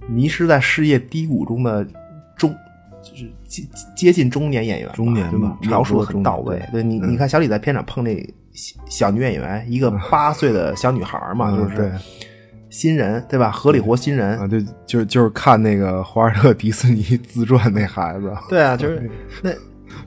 [0.08, 1.86] 迷失在事业低谷中的
[2.38, 2.56] 中，
[3.04, 3.64] 就是接
[3.96, 6.62] 接近中年演员，中年吧描述的很到位。
[6.72, 8.16] 对你，你看小李在片场碰那
[8.54, 11.92] 小小女演员，一个八岁的小女孩嘛，嗯就是对
[12.70, 13.52] 新人对吧？
[13.52, 19.10] 合理活新人，啊，就就就是看那个华尔特迪斯尼自传那孩子，对啊，就是
[19.42, 19.52] 那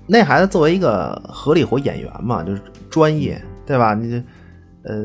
[0.06, 3.94] 那孩子作为一个合理活演员嘛，就是专业，对吧？
[3.94, 4.24] 你这
[4.84, 5.04] 呃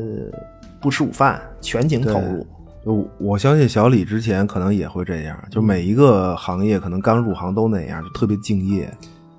[0.80, 2.46] 不吃午饭，全情投入。
[2.82, 8.90] 就我相信小李之前可能也会这样，就每一个行业可能刚入行都那样，就特别敬业。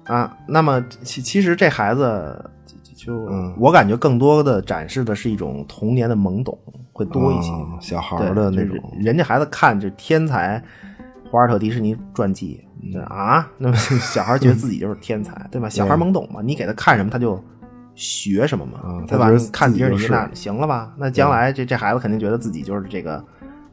[0.04, 2.52] 啊，那么其其实这孩子
[3.04, 3.26] 就
[3.58, 6.58] 我感觉更多的展示的是一种童年的懵懂
[6.94, 10.64] 会多一些，嗯小孩的那就是种，人家孩子看这天才
[11.32, 15.68] 华尔特迪士尼传记，嗯啊，那么 小孩觉得自己就是天才，对吧？
[15.70, 17.44] 小孩懵懂嘛，你给他看什么他就
[17.96, 19.30] 学什么嘛，对吧？
[19.52, 20.94] 看迪士尼那行了吧？
[20.98, 23.24] 那将来这这孩子肯定觉得自己就是这个。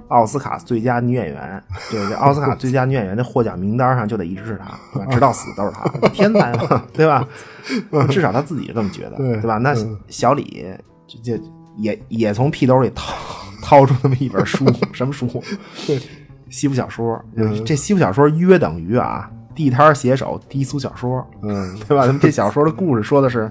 [0.09, 5.11] 奥斯卡最佳女演员， 对这奥斯卡最佳女演员的获奖名单上就得一直是她，对吧？
[5.13, 7.27] 直到死都是她， 天才嘛，对吧？
[8.11, 9.59] 至少他自己是这么觉得，对对吧？
[9.59, 10.67] 那嗯小李
[11.07, 11.43] 就就
[11.77, 13.15] 也也从屁兜里掏
[13.63, 15.27] 掏出那么一本书，什么书？
[16.51, 17.23] 西部小说。
[17.35, 22.07] 嗯这西部小说约等于啊，地摊写手低俗小说，嗯，对吧？
[22.07, 23.51] 那么这小说的故事说的是。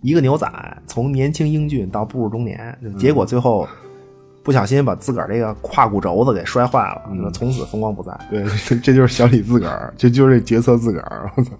[0.00, 0.50] 一个牛仔
[0.84, 3.68] 从年轻英俊到步入中年，结果最后
[4.42, 8.12] 不小心把自个儿这个胯骨轴子给摔坏了，从此风光不再。
[8.30, 11.50] 对，这 这就是小李自个儿，这就是这角色自个儿，我操，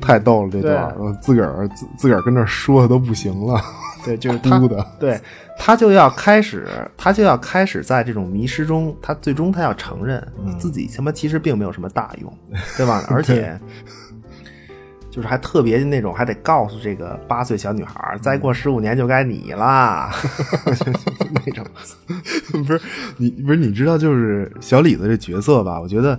[0.00, 3.60] 太逗了这段自个儿自自个儿跟那儿说的都不行了，
[4.04, 5.20] 对，就是他哭的，对
[5.58, 10.56] 他就要开始，他就要开始在这种迷失中，他最终他要承认嗯。
[10.58, 12.32] 自己他妈其实并没有什么大用，
[12.76, 13.04] 对吧？
[13.10, 13.58] 而且
[15.18, 20.12] 就是还特别那种，还得告诉这个八岁小女孩，再过十五年就该你啦，
[21.44, 21.66] 那种。
[22.64, 22.80] 不是
[23.16, 25.80] 你不是你知道就是小李子这角色吧？
[25.80, 26.16] 我觉得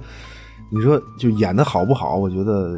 [0.69, 2.77] 你说就演的好不好，我觉得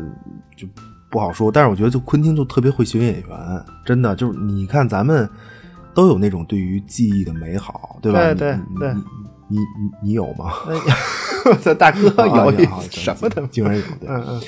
[0.55, 0.67] 就
[1.09, 1.51] 不好说。
[1.51, 5.27] 但是我觉得就昆汀就特别会选演员，真的就是你看咱们
[5.95, 8.19] 都有那种对于记忆的美好，对吧？
[8.19, 8.93] 对对你对
[9.47, 9.57] 你
[10.03, 10.51] 你有吗？
[11.45, 12.51] 我操，大哥有
[12.91, 13.41] 什么的？
[13.47, 14.07] 竟然有对。
[14.07, 14.41] 嗯嗯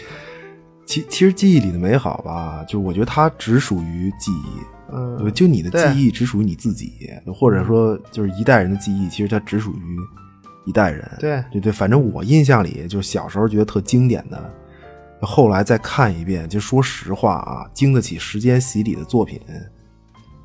[0.85, 5.31] 其其实记忆里的美好吧，就是我觉得它只属于记忆，嗯对？
[5.31, 9.97] 就你的记忆只属于你自己，或者说就是一代人的记忆，其实它只属于
[10.65, 11.09] 一代人。
[11.19, 14.53] 对对对，反正我印象里，就是小时候觉得特经典的，
[15.21, 19.39] 后来再看一遍，就说实话啊，经得起时间洗礼的作品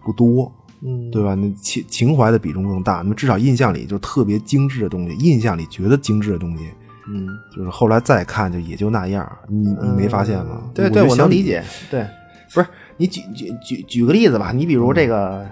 [0.04, 0.50] 不多，
[0.82, 1.34] 嗯，对吧？
[1.34, 2.98] 那情情怀的比重更大。
[2.98, 6.64] 那么至少印象里就特别精致的东西，印象里觉得精致的东西，
[7.10, 9.26] 嗯，就是后来再看就也就那样。
[9.48, 10.62] 你你没发现吗？
[10.74, 11.62] 对对，我能理解。
[11.90, 12.06] 对，
[12.52, 15.46] 不是你举举举举个例子吧，你比如这个，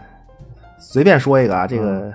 [0.78, 2.12] 随便说一个啊，这个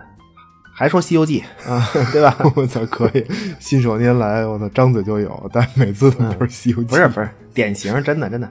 [0.74, 2.38] 还说《西游记》啊， 对吧？
[2.56, 3.26] 我操，可以！
[3.60, 8.50] 信手拈来，我操，张嘴就有，但每次都都是《西游记》不是不是，典型，真的真的。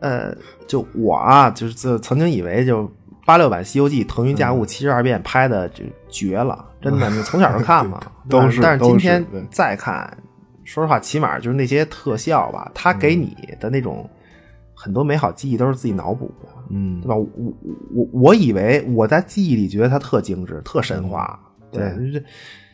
[0.00, 0.34] 呃，
[0.66, 2.90] 就我啊，就是曾经以为就
[3.24, 8.00] 八六版《西游记》腾云驾雾七十二变拍的就绝了，真的，你从小就看嘛，
[8.30, 10.16] 都是但是今天再看，
[10.62, 14.08] 说实话，起码就是那些特效吧，它给你的那种
[14.74, 17.16] 很多美好记忆都是自己脑补的，嗯对吧？
[17.16, 17.52] 我我
[17.94, 21.40] 我我以为我在记忆里觉得它特精致、特神话，
[21.72, 22.24] 对，就是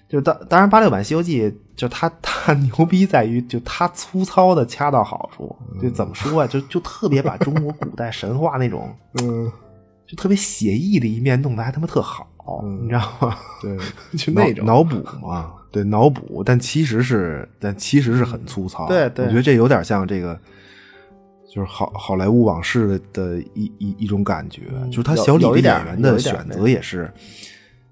[0.09, 1.43] 就当当然八六版《西游记》
[1.77, 6.47] 就它它 牛逼在于就它粗糙的恰到好处，就怎么说啊？
[6.47, 8.91] 就就特别把中国古代神话那种
[9.23, 9.51] 嗯，
[10.07, 12.27] 就特别写意的一面弄得还他妈特好，
[12.83, 13.37] 你知道吗？
[13.61, 13.77] 对，
[14.19, 14.97] 就那种脑脑补
[15.27, 20.39] 嘛，对，脑补，但其实是但其实是很粗糙，对对我觉得这有点像这个。
[21.51, 27.11] 就是好好莱坞往事的一一一种感觉，就是他小李的演员的选择也是，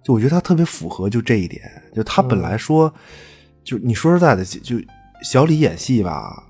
[0.04, 1.62] 就我觉得他特别符合就这一点，
[1.94, 2.92] 就他本来说，
[3.64, 4.76] 就你说实在的，就就
[5.22, 6.45] 小李演戏吧，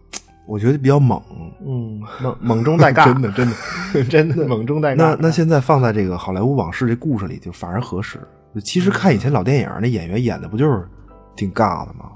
[0.46, 1.20] 我觉得比较猛，
[1.66, 4.96] 嗯， 猛猛中带尬，真的真的 真的 猛中带尬。
[4.96, 8.20] 那那现在放在这个好莱坞往事这故事里，就反而合适。
[8.54, 10.86] 就其实看以前老电影，那演员演的不就是
[11.34, 12.10] 挺尬的吗？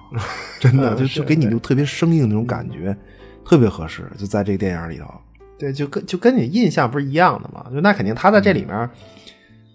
[0.58, 2.96] 真的，嗯就是就给你就特别生硬那种感觉，
[3.44, 4.10] 特别合适。
[4.16, 5.06] 就在这个电影里头，
[5.58, 7.66] 对，就跟就跟你印象不是一样的嘛？
[7.72, 8.88] 就那肯定他在这里面，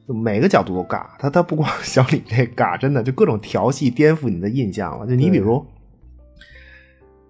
[0.07, 1.03] 就每个角度都尬。
[1.19, 5.05] 他他不光小李这尬，真的就各种调戏颠覆你的印象了。
[5.05, 5.63] 就你比如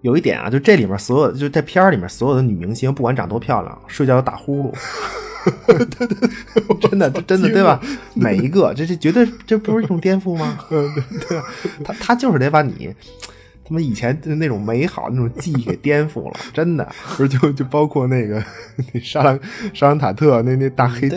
[0.05, 4.71] 有一点啊，就这里面所有就在片儿里面所有的女明星，不管长多漂亮，睡觉都打呼噜。
[5.65, 6.07] 对对，
[6.79, 7.81] 真的真的对吧？
[8.13, 10.59] 每一个，这这绝对这不是一种颠覆吗？
[10.69, 11.41] 嗯，对对，
[11.83, 12.93] 他他就是得把你
[13.67, 16.87] 他妈以前的那种美好那种记忆给颠覆了，真的。
[17.17, 18.43] 不是就就包括那个
[18.93, 19.39] 那沙朗
[19.73, 21.09] 沙朗塔特那那大黑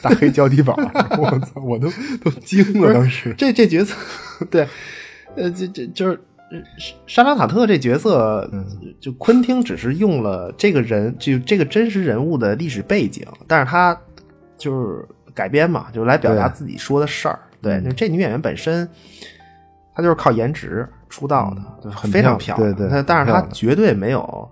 [0.00, 0.74] 大黑胶底板，
[1.18, 1.92] 我操，我都
[2.24, 3.94] 都惊了，当时这这角色，
[4.50, 4.66] 对，
[5.36, 6.18] 呃，这这就是
[6.52, 6.62] 呃
[7.06, 8.48] 沙朗塔特这角色，
[9.00, 13.98] 就昆汀只是用了这个人，就这个真实人物的历史背景，但是他
[14.58, 17.38] 就是改编嘛，就是来表达自己说的事儿。
[17.60, 18.88] 对，那这女演员本身，
[19.94, 22.76] 她就是靠颜值出道的，就是很非常漂漂亮。
[22.76, 24.50] 对对但是她绝对没有，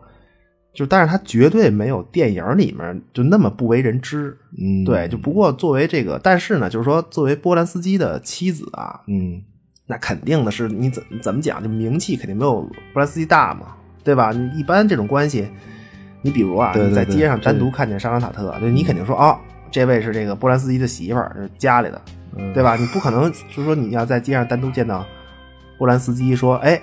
[0.73, 4.39] 就但是她绝对没有电影里面就那么不为人知。
[4.59, 9.43] 嗯，对，就不过作为这个，但是呢，就是说作为波兰斯基的妻子啊，嗯
[9.91, 12.61] 那肯定的是你怎怎么讲，就名气肯定没有
[12.93, 13.75] 波兰斯基大嘛，
[14.05, 14.31] 对吧？
[14.31, 15.49] 你一般这种关系，
[16.23, 19.37] 你比如啊，对对对你在街上单独看见沙朗塔特，就你肯定说哦，
[19.69, 22.01] 这位是这个波兰斯基的媳妇儿，是家里的，
[22.37, 22.77] 嗯对吧？
[22.77, 25.05] 你不可能就是说你要在街上单独见到
[25.77, 26.81] 波兰斯基说，哎，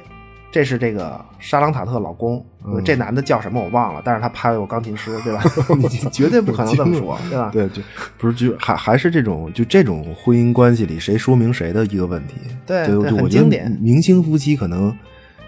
[0.57, 5.43] 这是这个沙朗塔特老公，嗯这男的叫什么我忘了，但是他拍过钢琴师，对吧？
[5.77, 7.51] 你绝对不可能这么说， 对吧？
[7.53, 7.79] 对，就
[8.17, 12.37] 不是就还还是这种就这种婚姻关系里谁说明谁的一个问题。
[12.65, 14.91] 对对很经典明星夫妻可能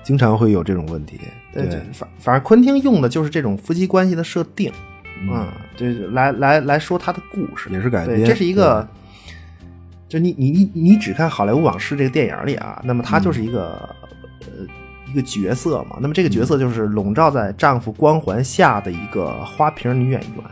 [0.03, 1.19] 经常会有这种问题。
[1.51, 4.71] 对对，反反正昆汀用的就是这种夫妻关系的设定，
[5.23, 8.87] 嗯，就是来来来说他的故事，也是改编这是一个，
[10.07, 13.98] 就你你你你只看《好莱坞往事》这个电影里啊，那么它就是一个、呃
[15.09, 20.43] 一个角色嘛，那么这个角色就是笼罩在丈夫光环下的一个花瓶女演员。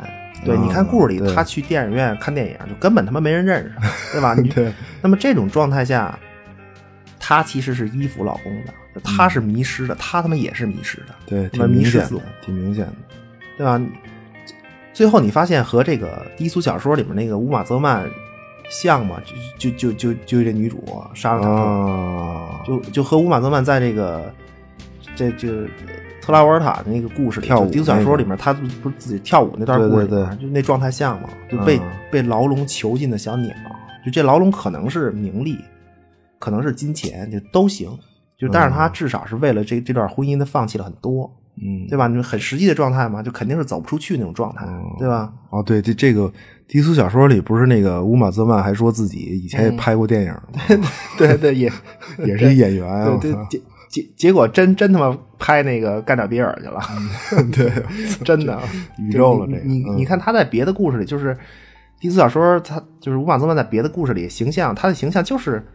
[0.46, 3.74] 对，啊你看故事里，她去电影院看电影，就根本他妈没人认识，
[4.14, 4.34] 对吧？
[4.34, 6.18] 你对，那么这种状态下，
[7.20, 12.94] 她其实是依附老公的，她是迷失的，她他妈也是迷失的，对，挺明迷失自我显的，挺明显的。
[13.58, 13.82] 对吧？
[14.94, 18.08] 最后你发现和这个低俗小说里面那个乌玛泽曼
[18.70, 19.20] 像吗？
[19.58, 20.84] 就就就就就这女主
[21.16, 24.32] 莎拉塔特，啊，就就和乌玛泽曼在这个
[25.18, 25.68] 这这
[26.22, 31.30] 特拉沃尔塔的那个故事里跳舞小说里面，他不不是自己跳舞那段故事对对对，就那状态像嘛？
[31.52, 33.54] 就被、嗯被牢笼囚禁的小鸟，
[34.06, 35.58] 就这牢笼可能是名利，
[36.40, 37.90] 可能是金钱，就都行。
[38.38, 41.30] 就但是他至少是为了这这段婚姻，他放弃了很多。
[41.58, 42.08] 嗯，对吧？
[42.08, 44.66] 你很实际的状态嘛，就肯定是走不出去那种状态，
[45.00, 45.34] 对吧？
[45.50, 46.32] 哦，对，这这个
[46.68, 50.32] 低俗小说里不是那个乌玛泽曼还说自己以前也拍过电影
[50.80, 50.88] 吗，
[51.18, 51.70] 对对，也
[52.26, 53.62] 也是一演员啊，对对
[53.98, 56.82] 结结结果真真他妈拍那个干掉比尔去了，
[57.52, 57.72] 对，
[58.24, 58.60] 真的
[58.98, 61.38] 宇宙了这个你你看他在别的故事里，就是
[62.00, 65.66] 第四小说，他就是乌玛泽曼在别的故事里形象，他的形象就是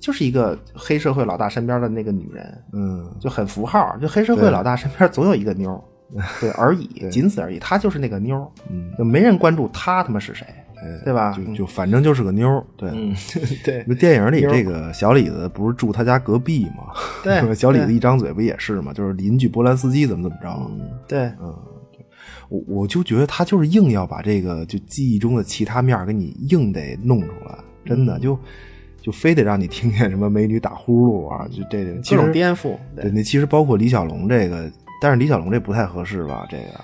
[0.00, 5.80] 就是一个黑社会老大身边的那个女人，嗯，就很符号，就黑社会老大身边总有一个妞儿，
[6.40, 10.46] 对而已，仅此而已，他就是那个妞，嗯，就没人关注他他妈是谁，
[11.04, 11.32] 对吧？
[11.32, 12.90] 就就反正就是个妞儿，对。
[12.92, 13.14] 嗯，
[13.64, 16.92] 对那电影里这个小李子不是住他家隔壁吗？
[17.22, 18.92] 对 小李子一张嘴不也是吗？
[18.92, 20.70] 就是邻居波兰斯基怎么怎么着。
[21.06, 21.54] 对，嗯
[22.48, 28.38] 我我就觉得他就是硬要把这个就记忆中的其他面儿给你硬得弄出来，真嗯的就
[29.02, 36.46] 就非得让你听见什么美女打呼噜啊，就这个其各种颠覆，对，那其实包括李小龙这个，但是李小龙这不太合适吧？
[36.50, 36.80] 这个，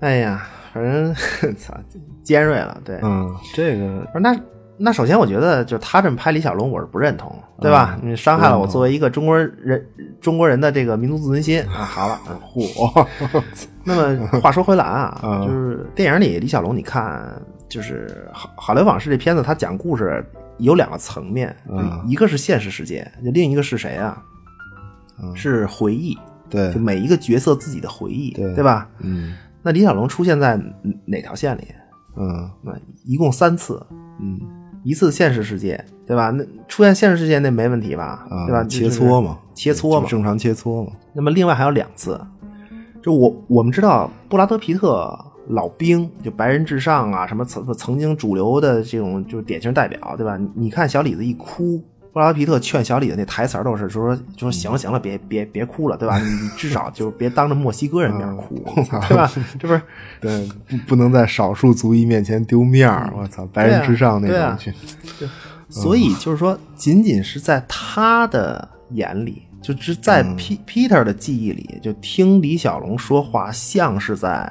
[0.00, 1.14] 哎呀，反正
[1.56, 1.74] 操，
[2.22, 4.38] 尖锐了，对，嗯，这个那
[4.76, 7.98] 那首先我觉得就他这么拍李小龙，我是不认同，对吧？
[8.02, 9.86] 你伤害了我作为一个中国人
[10.20, 11.82] 中国人的这个民族自尊心啊！
[11.82, 12.20] 好了，
[12.54, 13.06] 嚯，
[13.84, 20.22] 那么话说回来啊， 嗯就是电影里李小龙，你看，就是《好好莱坞往事》这片子，他讲故事
[20.58, 24.22] 有两个层面，嗯一个是现实世界，就另一个是谁啊？
[25.22, 26.18] 嗯是回忆，
[26.50, 28.86] 对就，每一个角色自己的回忆，对吧？
[28.98, 29.34] 嗯
[29.66, 30.56] 那李小龙出现在
[31.06, 31.64] 哪条线里？
[32.16, 32.72] 嗯那
[33.04, 33.84] 一共三次，
[34.20, 34.38] 嗯
[34.84, 36.30] 一次现实世界，对吧？
[36.30, 38.24] 那出现现实世界那没问题吧？
[38.30, 38.62] 啊，对吧？
[38.62, 40.06] 切磋嘛，切磋嘛。
[40.08, 40.92] 正常切磋嘛。
[41.12, 42.16] 那么另外还有两次，
[43.02, 50.36] 就我我们知道布拉德皮特老兵，就白人至上啊，什么曾曾经主流的这种就是典型代表，对吧？
[50.36, 51.82] 你你看小李子一哭。
[52.16, 56.18] 布拉德皮特劝小李的那台词儿都是说，就说行了行了，别别别哭了，对吧？
[56.18, 58.54] 你你至少就别当着墨西哥人面哭，
[59.06, 59.30] 对吧？
[59.58, 59.82] 这不是
[60.18, 63.12] 对，不不能在少数族裔面前丢面儿。
[63.14, 64.72] 我操，白人至上那种去。
[65.68, 74.50] 所以就是说，仅仅是在他的眼里，就只在 P Peter 的记忆里，就听李小龙说话像是在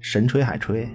[0.00, 0.88] 神吹海吹，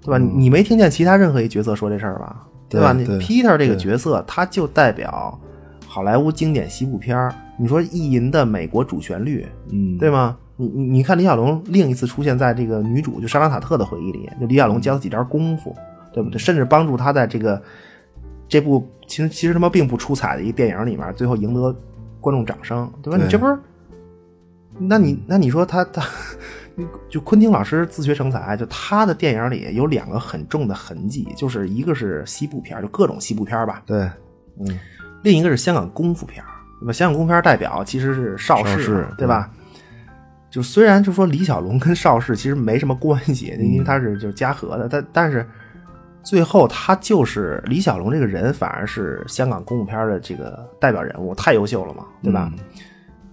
[0.00, 0.18] 对吧？
[0.18, 2.46] 你没听见其他任何一角色说这事儿吧？
[2.72, 2.92] 对吧？
[2.92, 5.38] 你 Peter 这个角色，他就代表
[5.86, 7.34] 好莱坞经典西部片儿。
[7.58, 10.36] 你说意淫的美国主旋律，嗯，对吗？
[10.56, 15.74] 你你你看李小龙另一次出现在这个女主就莎拉塔特的回忆里，就李小龙教他几招功夫，
[16.12, 16.38] 对不对？
[16.38, 17.60] 甚至帮助他在这个
[18.48, 21.74] 这部其实其实他妈并不出彩的一个电影里面，最后赢得
[22.20, 23.16] 观众掌声，对吧？
[23.16, 23.58] 对你这不是？
[24.78, 26.02] 那你那你说他他，
[27.08, 34.10] 就昆汀老师自学成才，就他的电影里有两个很重的痕迹，就是一个是西部片，就各种西部片吧，对，
[34.58, 34.78] 嗯，
[35.22, 36.48] 另一个是香港功夫片儿，
[36.80, 36.92] 对吧？
[36.92, 39.50] 香港功夫片代表其实是邵氏对吧？
[40.50, 45.46] 就虽然就说李小龙跟邵氏其实没什么关系，因为他是就是嘉禾的，但但是
[46.22, 52.50] 最后他就是李小龙这个人，反而是香港功夫片的这个代表人物，太优秀了嘛，对吧？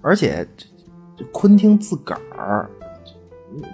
[0.02, 0.48] 而且
[1.32, 2.70] 昆汀自个儿。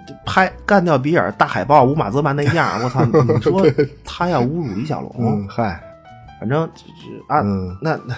[0.06, 3.04] 这拍干掉比尔大海豹乌马泽曼那样，我操！
[3.06, 3.62] 你说
[4.04, 5.80] 他要侮辱李小龙，嗯，嗨，
[6.40, 8.14] 反正就是啊，嗯那那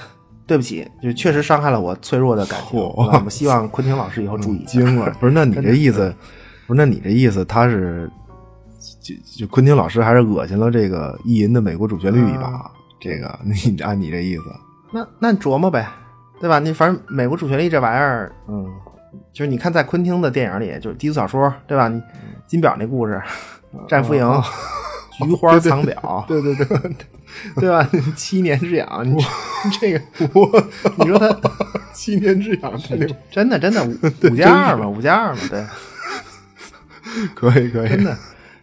[0.47, 2.79] 对不起，就确实伤害了我脆弱的感情。
[2.81, 4.65] 我希望昆汀老师以后注意。
[4.65, 5.13] 惊了。
[5.21, 6.15] 不是，那你这意思，
[6.67, 8.11] 不是，那你这意思，他是
[9.01, 12.71] 就就昆汀老师还是恶心了这个意淫的美国主旋律一把？
[13.01, 14.43] 这个 你按你这意思，
[14.93, 15.87] 那那你琢磨呗，
[16.41, 16.59] 对吧？
[16.59, 18.67] 你反正美国主旋律这玩意儿，嗯，
[19.33, 21.89] 就是你看在昆汀的电影里，就是低俗小说，对吧？
[21.89, 22.01] 你
[22.47, 23.21] 金表那故事，
[23.89, 24.43] 战俘营，
[25.25, 26.67] 菊花藏表，对对对，
[27.57, 27.89] 对吧？
[28.17, 29.17] 七年之痒，你
[29.81, 30.01] 这个
[30.33, 31.41] 我，你说他
[31.93, 32.73] 七年之痒
[33.31, 35.65] 真的真的五五加二嘛，五加二嘛，对。
[37.35, 38.17] 可以可以，真的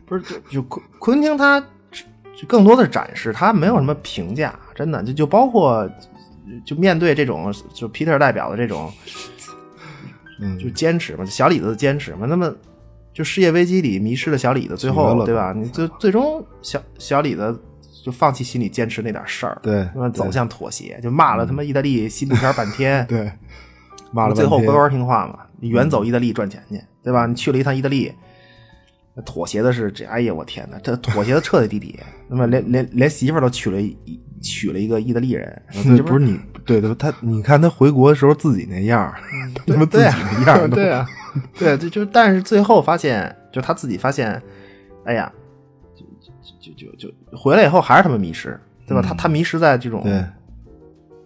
[0.05, 5.89] 不是就就昆昆汀他就更多的是展示，他没有什么评价，真的就就包括
[6.63, 8.91] 就面对这种就皮特代表的这种
[10.39, 12.53] 嗯，就坚持嘛，小李子的坚持嘛，那么
[13.13, 15.53] 就世界危机里迷失了小李子，最后对吧？
[15.55, 17.57] 你最最终小小李子
[18.03, 23.31] 就放弃心里坚持那点事儿，对那么走向妥协，就骂了他妈意大利西部片半天， 对，
[24.11, 27.25] 骂了最后乖乖听话嘛，你远走意大利赚钱去，对吧？
[27.25, 28.11] 你去了一趟意大利，
[29.25, 33.97] 妥协的是这，哎呀，我天哪，这妥协的彻底底， 那么连连连媳妇儿都娶了一
[34.41, 35.61] 娶了一个意大利人，
[35.97, 39.13] 这不是你对对，他你看他回国的时候自己那样儿，
[39.67, 41.07] 他妈自己对啊那样儿，对啊，
[41.57, 44.41] 对，就就但是最后发现，就他自己发现，
[45.05, 45.31] 哎呀，
[45.95, 46.03] 就
[46.73, 49.01] 就就就回来以后还是他们迷失，对吧？
[49.01, 50.25] 他他迷失在这种对，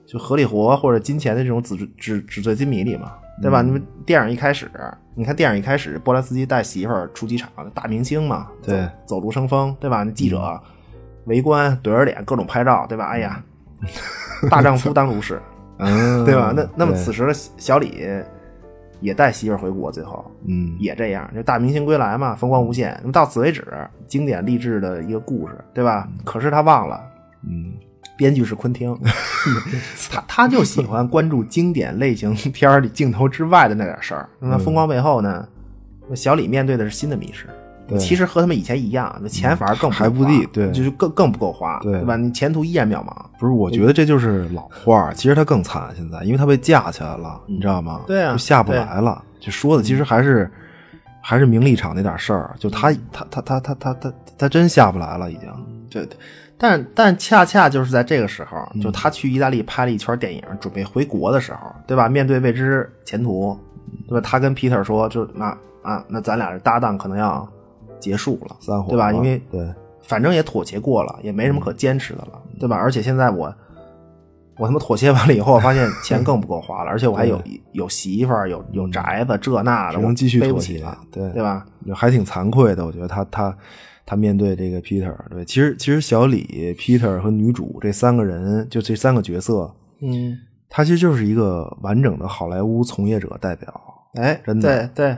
[0.06, 3.62] 就合理活或者金钱的这种纸纸纸醉金迷里嘛，对吧？
[3.62, 4.70] 你们电影一开始，
[5.16, 10.04] 你看电影一开始，波兰斯基带媳妇儿出机场，大明星嘛，走对走路生风，对吧？
[10.04, 10.60] 那记者
[11.26, 13.06] 围观怼着脸，各种拍照，对吧？
[13.06, 13.42] 哎呀，
[14.50, 15.42] 大丈夫当如是，
[15.78, 16.54] 嗯， 对吧？
[16.56, 18.02] 那那么此时的小李
[19.02, 22.98] 也带媳妇儿回国，最后嗯也这样，就大明星归来嘛，风光无限。
[23.02, 23.66] 那么到此为止，
[24.08, 26.08] 经典励志的一个故事，对吧？
[26.26, 27.02] 可是他忘了，
[27.50, 27.74] 嗯
[28.18, 28.94] 编剧是昆汀，
[30.12, 34.28] 他他就喜欢关注经典类型片里镜头之外的那点事儿。
[34.40, 35.48] 那么风光背后呢，
[36.14, 37.48] 小李面对的是新的迷失。
[37.90, 42.16] 对其实和他们以前一样，那钱反而更还不地对就是更更不够花，对吧？
[42.16, 43.14] 你前途依然渺茫。
[43.40, 45.14] 不是，我觉得这就是老话儿。
[45.14, 48.02] 其实他更惨，现在因为他被架起来了，你知道吗？
[48.06, 49.24] 对啊就下不来了。
[49.40, 50.50] 就说的其实还是
[51.22, 52.56] 还是名利场那点事儿。
[52.60, 55.50] 就他他他他他他他他真下不来了，已经。
[55.90, 56.18] 对对，
[56.58, 62.08] 但但恰恰就是在这个时候，就他去意大利拍了一圈电影，准备回国的时候，对吧？
[62.10, 63.58] 面对未知前途，
[64.08, 64.22] 对吧？
[64.22, 65.46] 他跟 Peter 说，就那
[65.82, 67.48] 啊，那咱俩这搭档可能要
[68.00, 69.12] 结束了，散伙对吧？
[69.12, 69.68] 因为对
[70.02, 72.76] 反正也妥协过了，也没什么可坚持的了，对吧？
[72.76, 73.54] 而且现在我
[74.58, 77.42] 我他妈妥协完了以后，我发现钱更不够花了， 而且我还有
[77.74, 81.66] 有媳妇儿，有有宅子，这那的，只能继续背不妥协起了，对对吧？
[81.86, 83.56] 就还挺惭愧的，我觉得他他
[84.06, 89.72] 他面对这个 Peter，对，其实其实小李、Peter 和女主这三个人，就这三个角色，
[90.02, 90.38] 嗯，
[90.68, 93.72] 他其实就是一个完整的好莱坞从业者代表。
[94.16, 95.18] 哎，真的对对，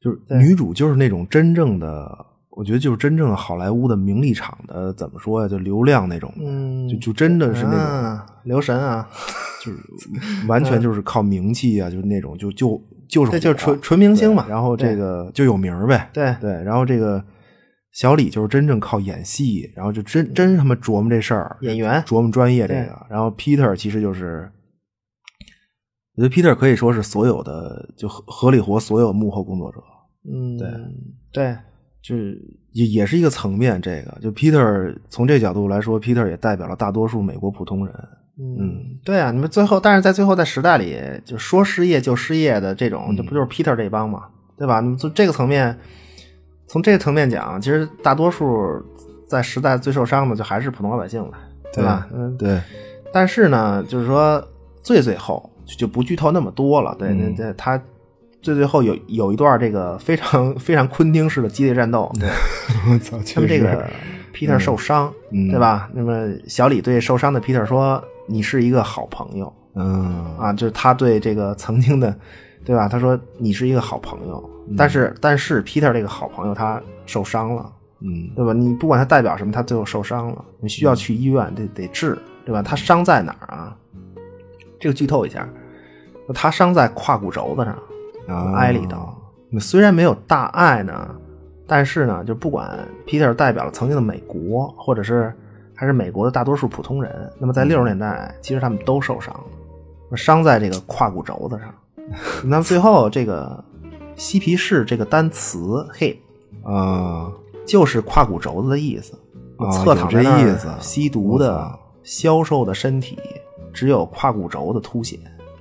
[0.00, 5.48] 就是女主就是那种真正的，我觉得就是真正的好莱坞的名利场的，怎么说呀？
[5.48, 9.08] 就流量那种，嗯就就真的是那种，啊留神啊，
[9.64, 9.78] 就是
[10.46, 17.22] 完全就是靠名气啊，就是那种就就就是这就纯纯明星嘛然后这个就有名儿呗，对对，然后这个
[17.92, 23.06] 小李就是真正靠演戏，然后就真真他妈琢磨这事儿，演员琢磨专业这个。
[23.08, 24.48] 然后 Peter 其实就是，
[26.16, 29.78] 我觉得 Peter 可以说是所有的就合合理活所有幕后工作者，
[30.32, 30.68] 嗯，对
[31.32, 31.56] 对，
[32.02, 32.40] 就是
[32.72, 33.80] 也也是一个层面。
[33.80, 37.94] 这个就 Peter 从这角度来说，Peter 也代表了大多数美国普通人。
[38.38, 44.24] 嗯，对啊，你们最后，但是在最后在时代里，就说失业就失业的这种，这不就是 Peter 这帮嘛，
[44.58, 44.80] 对吧？
[44.80, 45.78] 你们从这个层面，
[46.66, 48.46] 从这个层面讲，其实大多数
[49.26, 51.32] 在时代最受伤的，就还是普通老百姓了，
[51.72, 52.06] 对吧？
[52.12, 52.60] 嗯，对，
[53.10, 54.42] 但是呢，就是说
[54.82, 57.76] 最最后就就不剧透那么多了，对，那嗯这他
[58.40, 62.28] 最最后有有一段这个非常非常昆汀式的激烈战斗，对，
[62.90, 63.84] 我操，他们这个
[64.32, 65.90] Peter 受伤，嗯对吧？
[65.92, 72.14] 那么小李对受伤的 Peter 说：“你是一个好朋友嗯啊！”就是他对这个曾经的，
[72.64, 72.86] 对吧？
[72.88, 74.50] 他说：“你是一个好朋友。
[74.68, 78.52] 嗯但是，但是 Peter 这个好朋友他受伤了，嗯对吧？
[78.52, 82.62] 你不管他代表什么，他最后受伤了，你需要去医院，得得治，对吧？
[82.62, 83.76] 他伤在哪儿啊？
[84.78, 85.48] 这个剧透一下，
[86.34, 87.76] 他伤在胯骨轴子上，
[88.28, 89.16] 啊挨了一刀。
[89.50, 91.14] 那虽然没有大碍呢，
[91.66, 95.32] 但是呢，就不管 Peter 代表了曾经的美国，或者是
[95.74, 99.32] 还是美国的大多数普通人，那么在六十年代，其实他们都受伤
[100.10, 101.74] 了，伤在这个胯骨轴子上。
[102.44, 103.64] 那么最后这个
[104.14, 106.16] 嬉皮士这个单词 hip
[106.64, 107.32] 啊。
[107.66, 109.18] 就是胯骨轴子的意思，
[109.56, 110.68] 啊侧躺在那儿有这意思。
[110.78, 111.68] 吸毒的
[112.04, 113.18] 消瘦的身体
[113.76, 115.20] 只有胯骨轴的凸显，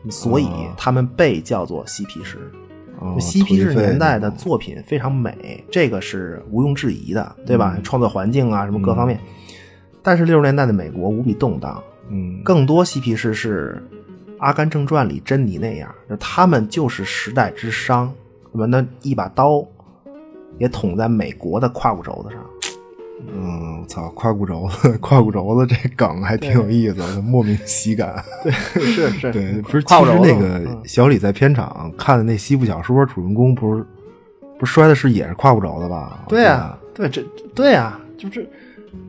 [0.09, 2.37] 所以哦他们被叫做嬉皮士。
[2.97, 7.77] 哦嬉皮士年代的作品非常美，这个是毋庸置疑的，对嗯吧？
[7.83, 9.19] 创作环境啊，什么各方面。
[10.01, 13.83] 但是六十年代的美国无比动荡，嗯更多嬉皮士是
[14.39, 18.07] 《阿甘正传》里珍妮那样，就他们就是时代之殇，
[18.53, 18.65] 对吧？
[18.65, 19.61] 那一把刀
[20.57, 22.39] 也捅在美国的胯骨轴子上。
[23.19, 28.23] 嗯，我操，胯骨轴子， 胯骨轴子这梗还挺有意思的，莫名喜感。
[28.43, 28.51] 对
[28.83, 33.85] 是是对，不是，其实那个嗯小李在片场看的那西部小说，主人公不是
[34.59, 36.25] 不是摔的是也是胯骨轴子吧？
[36.27, 37.21] 对啊、对这
[37.53, 38.47] 对啊、就是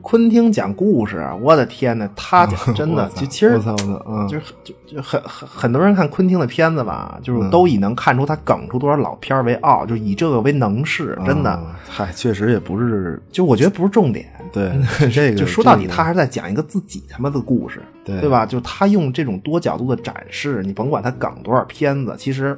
[0.03, 3.61] 昆汀讲故事，啊我的天呐，他讲真的 就其实
[4.07, 11.51] 嗯就是就就很很很多人看昆汀的片子吧，就是嗯都以能看出他梗出多少老片儿为傲，就以这个为能事，真的。
[11.51, 14.71] 啊嗨，确实也不是 就我觉得不是重点，对
[15.11, 18.47] 这个，就说到底，他还是在讲一个自己他妈的故事，对对吧？
[18.47, 22.57] 就他用这种多角度的展示，你甭管他梗多少片子，其实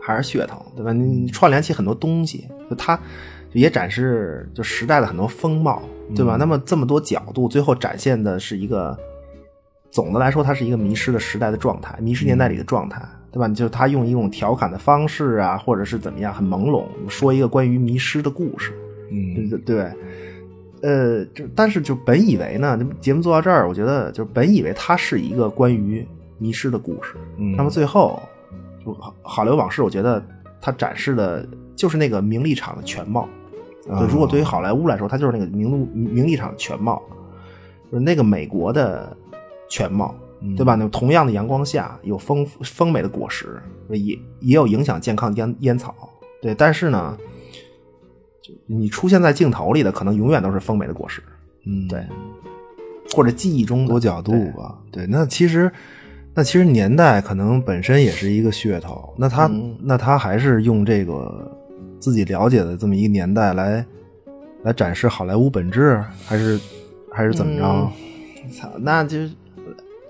[0.00, 0.92] 还是噱头，对吧？
[0.92, 2.98] 你你串联起很多东西，就他
[3.60, 5.82] 也展示就时代的很多风貌，
[6.14, 6.36] 对吧？
[6.38, 8.96] 那么这么多角度，最后展现的是一个
[9.90, 13.00] 总的来说，它是一个迷失的时代的状态，迷失年代里的状态，
[13.32, 13.48] 对吧？
[13.48, 18.72] 就他用一种调侃的方式啊，或者是怎么样，很朦胧，说一个关于迷失的故事，
[19.10, 19.92] 嗯对对，
[20.82, 26.06] 呃，就但是就本以为呢，节目做到这儿，我觉得就本以为它是一个关于
[26.38, 28.20] 迷失的故事，嗯那么最后
[28.84, 30.22] 就好好莱坞往事，我觉得
[30.60, 33.26] 它展示的就是那个名利场的全貌。
[33.88, 37.02] 啊就如果对于好莱坞来说，它就是那个名录名利场的全貌，
[37.90, 39.16] 就是那个美国的
[39.68, 40.74] 全貌，嗯对吧？
[40.74, 45.94] 那同样的阳光下，有丰富丰美的果实，也也有影响健康的烟烟草，
[46.42, 46.54] 对。
[46.54, 47.16] 但是呢，
[48.42, 51.22] 就你出现在镜头里的，可能永远都是丰美的果实，
[51.64, 52.04] 嗯对，
[53.14, 54.78] 或者记忆中多角度吧。
[54.90, 55.70] 对，那其实
[56.34, 61.55] 那其实年代可能本身也是一个噱头，那他、嗯那他还是用这个
[62.06, 63.84] 自己了解的这么一个年代来
[64.62, 66.56] 来展示好莱坞本质，还是
[67.12, 67.64] 还是怎么着？
[67.64, 67.90] 嗯
[68.52, 69.18] 操，那就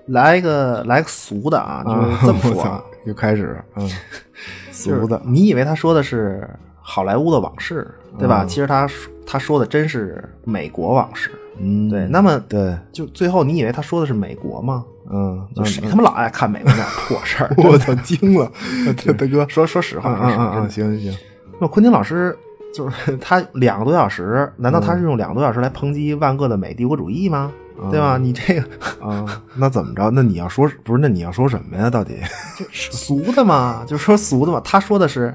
[0.05, 3.89] 来一个来个俗的啊，就是这么说又开始，嗯，
[4.71, 6.47] 俗的，你以为他说的是
[6.79, 7.87] 好莱坞的往事，
[8.19, 8.43] 对吧？
[8.43, 8.87] 嗯其实他
[9.25, 11.31] 他说的真是美国往事。
[11.59, 14.85] 嗯，对，那么对，就最后你以为他说的是美国吗？
[15.09, 17.51] 嗯，就谁他妈老爱看美国那点 破事儿？
[17.57, 18.51] 我操，惊了，
[19.03, 21.19] 大大哥，说说实话，嗯说实话嗯嗯，行行行，
[21.59, 22.37] 那昆汀老师
[22.73, 27.51] 就是 他两个多小时，难道他是用两个多小时来抨击万恶的美帝国主义吗？
[27.91, 28.17] 对吧？
[28.17, 28.61] 你这个
[28.99, 29.23] 啊，
[29.55, 30.09] 那怎么着？
[30.09, 30.99] 那你要说不是？
[30.99, 31.89] 那你要说什么呀？
[31.89, 32.17] 到底
[32.73, 34.59] 俗的嘛，就说俗的嘛。
[34.63, 35.31] 他说的是，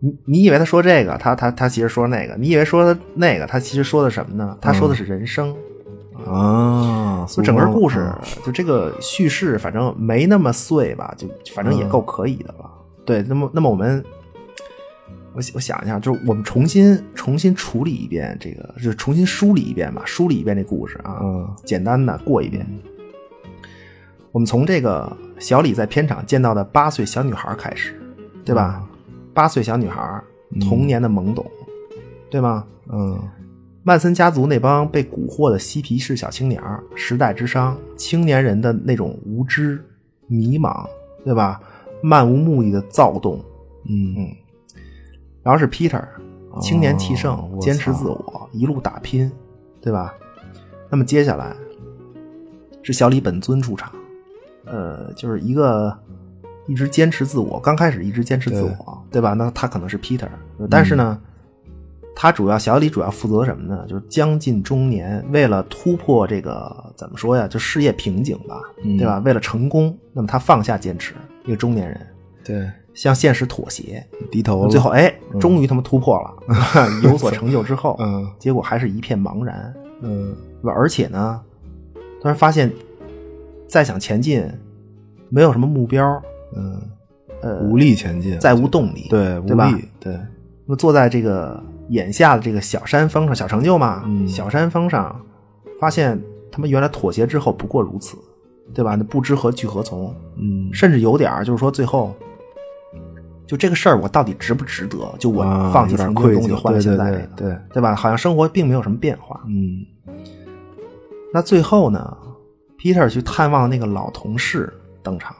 [0.00, 2.34] 你你以为他说这个，他他他其实说那个。
[2.36, 4.54] 你以为说那个，他其实说的什么呢？
[4.60, 5.54] 他说的是人生
[6.26, 7.24] 啊。
[7.26, 8.06] 就整个故事，
[8.44, 12.70] 就这个叙事，反正没那么碎吧，就反正也够可以的了。
[13.06, 14.04] 对，那么那么我们。
[15.34, 22.66] 我我想一下，就是我们重新重新处理一遍这个，就是重新梳理一遍吧，梳理一遍这故事啊，嗯，简单的过一遍。
[24.30, 28.00] 我们从这个小李在片场见到的八岁小女孩开始，
[28.44, 28.86] 对吧？
[29.34, 30.22] 八岁小女孩
[30.60, 31.44] 童年的懵懂，
[32.30, 32.64] 对吗？
[32.90, 33.18] 嗯，
[33.82, 36.62] 曼森家族那帮被蛊惑的嬉皮士小青年，
[36.94, 39.82] 时代之殇，青年人的那种无知、
[40.26, 40.86] 迷茫，
[41.24, 41.60] 对吧？
[42.02, 43.42] 漫无目的的躁动，
[43.88, 44.36] 嗯嗯。
[45.42, 46.04] 然后是 Peter，
[46.60, 49.30] 青年气盛，坚持自我，一路打拼，
[49.80, 50.14] 对吧？
[50.88, 51.56] 那么接下来
[52.82, 53.90] 是小李本尊出场，
[54.66, 55.96] 呃，就是一个
[56.66, 59.32] 一直坚持自我，刚开始一直坚持自我，对吧？
[59.32, 60.28] 那他可能是 Peter，
[60.70, 61.18] 但是呢，
[62.14, 63.86] 他主要小李主要负责什么呢？
[63.88, 67.48] 就是将近中年，为了突破这个怎么说呀？
[67.48, 69.18] 就事业瓶颈吧，对吧？
[69.24, 71.14] 为了成功，那么他放下坚持，
[71.46, 72.00] 一个中年人，
[72.44, 72.70] 对。
[72.94, 74.68] 向现实妥协，低头了。
[74.68, 76.34] 最后，哎，终于他们突破了，
[77.02, 80.34] 有所成就之后，嗯，结果还是一片茫然，嗯，
[80.64, 81.40] 而且呢，
[82.20, 82.70] 突然发现
[83.66, 84.46] 再想前进，
[85.30, 86.22] 没有什么目标，
[86.54, 86.82] 嗯，
[87.40, 89.88] 呃，无力前进，再无动力，对，无力？
[89.98, 90.12] 对。
[90.64, 95.18] 那么坐在这个眼下的这个小山峰上，小成就嘛，小山峰上，
[95.80, 96.20] 发现
[96.50, 98.16] 他们原来妥协之后不过如此，
[98.74, 98.94] 对吧？
[98.94, 102.14] 那不知何去何从，嗯，甚至有点就是说最后。
[103.52, 104.96] 就这个事儿，我到底值不值得？
[105.18, 105.42] 就我
[105.74, 107.94] 放弃曾经的东西换现在这个，对对吧？
[107.94, 109.42] 好像生活并没有什么变化。
[109.46, 109.84] 嗯，
[111.34, 112.16] 那最后呢
[112.78, 114.72] ？Peter 去探望那个老同事
[115.02, 115.36] 登场，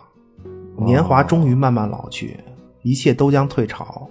[0.76, 2.38] 年华终于慢慢老去，
[2.82, 4.06] 一切都将退潮，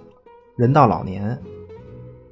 [0.56, 1.38] 人到老年，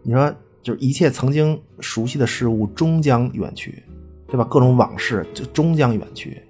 [0.03, 3.81] 你说，就是一切曾经熟悉的事物终将远去，
[4.27, 4.43] 对吧？
[4.51, 6.43] 各种往事就终将远去，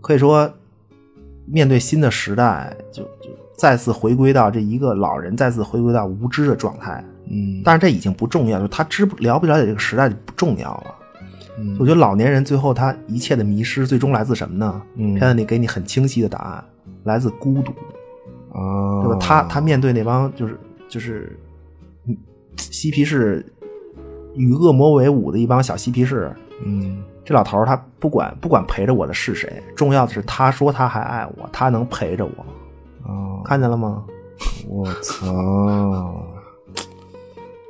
[0.00, 0.50] 可以说，
[1.44, 3.28] 面对新的时代，就就。
[3.56, 7.02] 再次回归到这一个老人，再次回归到无知的状态。
[7.30, 10.94] 嗯，但是这已经不重要，就他知不了不了解这个时代就不重要了。
[11.58, 14.82] 嗯，我觉得老年人最后他一切的迷失，最终来自什么呢？
[14.96, 16.64] 嗯，片子里给你很清晰的答案，
[17.04, 17.72] 来自孤独。
[18.52, 19.18] 啊，对吧？
[19.20, 21.38] 他他面对那帮就是就是，
[22.56, 23.44] 嬉皮士
[24.34, 26.30] 与恶魔为伍的一帮小嬉皮士。
[26.64, 32.46] 嗯，这老头他不管不管陪着我的是谁，重要的是他说他还爱我，他能陪着我。
[33.06, 34.04] 哦，看见了吗？
[34.68, 35.26] 我操！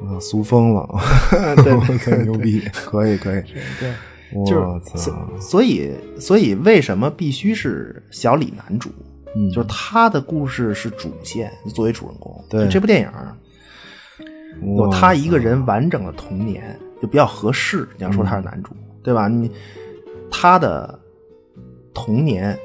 [0.05, 0.87] 啊，俗疯了！
[1.65, 2.61] 对， 太牛逼！
[2.73, 3.43] 可以，可以。
[3.81, 3.93] 对，
[4.35, 5.11] 我操！
[5.41, 8.91] 所以，所以为什么必须是小李男主？
[9.37, 12.45] 嗯，就是他的故事是主线，作为主人公。
[12.49, 17.89] 对，这部电影有他一个人完整的童年，就比较合适。
[17.97, 18.71] 你要说他是男主，
[19.03, 19.27] 对吧？
[19.27, 19.51] 你
[20.31, 20.97] 他的
[21.93, 22.57] 童年，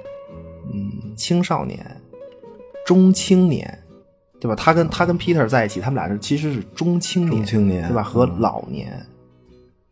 [0.73, 1.83] 嗯，青少年。
[2.89, 3.77] 中青年，
[4.39, 4.55] 对吧？
[4.55, 8.01] 他跟他跟 Peter 在一起，他们俩是其实是中青年，青年对吧？
[8.01, 9.05] 和老年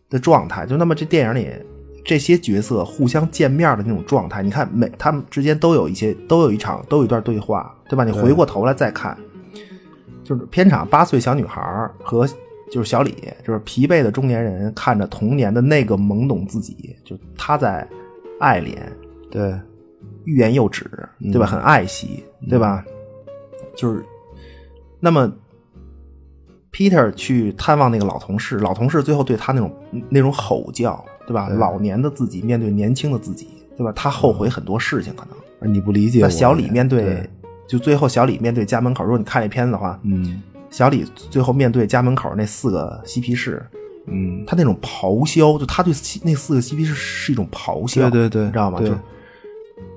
[0.09, 1.47] 的状态，就那么这电影里
[2.03, 8.03] 这些角色互相见面的那种状态，你看每他们之间都有一些都有一场都有一段对话，对吧？
[8.03, 9.15] 你回过头来再看，
[10.23, 11.61] 就是片场八岁小女孩
[12.03, 12.27] 和
[12.71, 13.13] 就是小李，
[13.45, 17.87] 就是疲惫的中年人看着童年的那个懵懂自己，就他在
[18.39, 18.75] 爱怜，
[19.29, 19.53] 对。
[20.27, 20.85] 欲言又止，
[21.31, 21.45] 对吧？
[21.47, 22.83] 很爱惜，对吧？
[23.73, 24.05] 就是，
[24.99, 25.31] 那么
[26.69, 29.73] ，Peter 去探望那个老同事，老同事最后对他那种
[30.09, 31.47] 那种吼叫，对吧？
[31.47, 33.47] 老年的自己面对年轻的自己，
[33.77, 33.93] 对吧？
[33.95, 35.25] 他后悔很多事情，可
[35.61, 36.19] 能你不理解。
[36.21, 37.25] 那小李面对，
[37.65, 43.65] 就最后小李面对家门口，如果你看这片子的话，嗯，小李最后面对家门口那四个嬉皮士，
[44.07, 48.81] 嗯，他那种咆哮，就他对那四个嬉皮士是一种咆哮，对对对，你知道吗？
[48.81, 48.93] 就。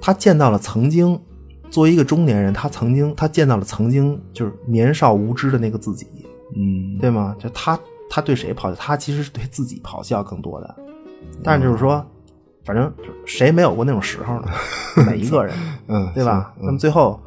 [0.01, 1.20] 他见到了曾经，
[1.70, 6.07] 作为一个中年人，他曾经他见到了曾经就是年少无知的那个自己，
[6.57, 7.37] 嗯，对吗？
[7.39, 7.78] 就他
[8.09, 8.74] 他对谁咆哮？
[8.74, 10.76] 他其实是对自己咆哮更多的。
[11.43, 12.05] 但是就是说，
[12.64, 12.93] 反正
[13.24, 14.49] 谁没有过那种时候呢？
[15.07, 15.55] 每一个人，
[15.89, 16.53] 嗯，对吧？
[16.61, 17.20] 那么最后，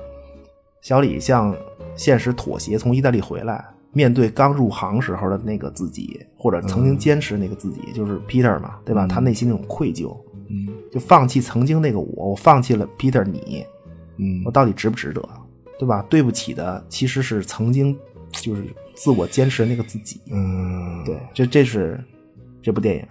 [0.81, 1.55] 小李向
[1.95, 9.07] 现实妥协，从意大利回来，面对刚入行时候的那个自己，或者曾经坚持那个自己，就是 Peter 嘛，对吧？
[9.07, 10.15] 他内心那种愧疚。
[10.49, 13.65] 嗯，就放弃曾经那个我，我放弃了 Peter 你，
[14.17, 15.21] 嗯，我到底值不值得，
[15.79, 16.05] 对吧？
[16.09, 17.97] 对不起的其实是曾经
[18.31, 18.63] 就是
[18.95, 21.99] 自我坚持的那个自己，嗯，对，这这是
[22.61, 23.05] 这部电影。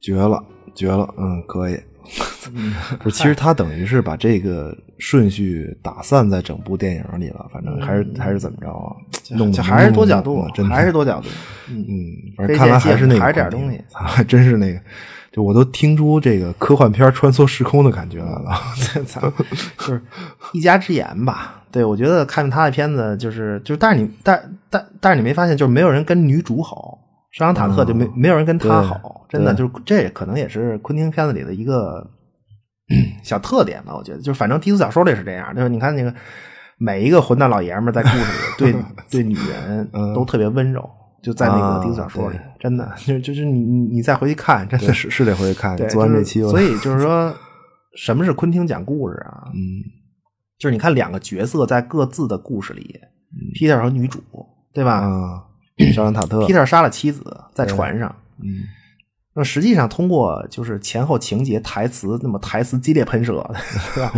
[0.00, 0.42] 绝了，
[0.74, 1.78] 绝了，嗯，可以。
[3.00, 8.96] 不是，其实他等于是把这个顺序打散在整部电影里了，反正还是还是怎么着啊？
[9.36, 10.74] 弄就还是多角度，真的。
[10.74, 11.28] 还是多角度。
[11.68, 11.86] 嗯，
[12.36, 14.80] 反正看来还是那个，还是点东西，还 真是那个，
[15.32, 18.50] 就我都听出这个科幻片穿梭时空的感觉来了。
[19.78, 20.02] 就是
[20.52, 21.62] 一家之言吧。
[21.72, 26.98] 对，我觉得看他的片子，就是就是，但是你但但但是你没发现，就是没有人跟女主好，
[27.30, 32.04] 沙朗塔特就没没有人跟他好，真的就是这可能也是昆汀片子里的一个
[33.22, 33.94] 小特点吧。
[33.94, 36.12] 我觉得，就是反正低俗小说里是这样，就是你看那个
[36.76, 38.24] 每一个混蛋老爷们在故事里
[38.58, 38.74] 对
[39.08, 40.90] 对女人都特别温柔，
[41.22, 45.76] 就在那个低俗小说里，真的就就是你你你再回去看，真的是是得回去看。
[45.76, 47.34] 对，做完这期，所以就是说，
[47.96, 49.44] 什么是昆汀讲故事啊？
[49.54, 50.00] 嗯。
[50.58, 53.00] 就是你看两个角色在各自的故事里
[53.54, 54.22] ，Peter 和女主，
[54.74, 54.96] 对吧？
[54.96, 55.42] 啊，
[55.94, 58.60] 沙朗塔特，Peter 杀了妻子在船上，嗯，
[59.34, 63.42] 那么实际上通过就是前后情节、台词，那么台词激烈喷射，
[63.96, 64.12] 对吧？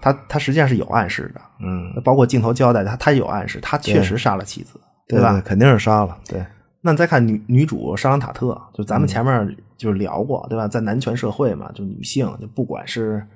[0.00, 5.40] 他他实际上是有暗示的，嗯，包括镜头交代他他有暗示，他确实杀了妻子，对吧？
[5.44, 6.44] 肯定是杀了，对。
[6.80, 10.68] 那你再看女女主沙朗塔特，就咱们前面就聊过，对吧？
[10.68, 13.26] 在男权社会嘛，就女性就不管是。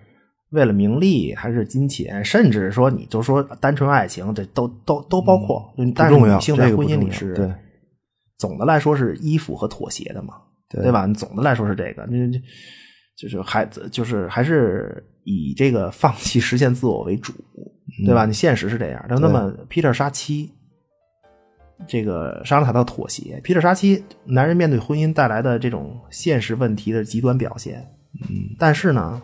[0.50, 5.62] 为了名利还是金钱，甚至说你就说单纯爱情，这都都都包括。
[5.94, 7.54] 但是女性在婚姻里是，对，
[8.38, 10.36] 总的来说是依附和妥协的嘛，
[10.70, 11.06] 对吧？
[11.08, 12.08] 总的来说是这个，
[13.14, 17.34] 就就是还就是还是以这个放弃实现自我为主，
[18.06, 18.24] 对吧？
[18.24, 19.04] 你现实是这样。
[19.06, 20.50] 那么，Peter 杀妻，
[21.86, 27.86] 这个沙朗塔特妥协，Peter 杀妻，男人面对婚姻带来的这种现实问题的极端表现。
[28.22, 29.20] 嗯，但是呢。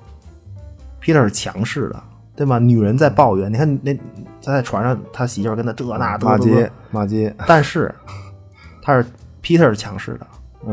[1.07, 2.03] Peter 是强势的，
[2.35, 2.59] 对吗？
[2.59, 3.93] 女人在抱怨，你看那
[4.43, 7.37] 他在船上，他媳妇跟他这那骂街骂街。
[7.47, 7.95] 但是
[8.81, 9.07] 他是
[9.43, 10.27] Peter 是强势的，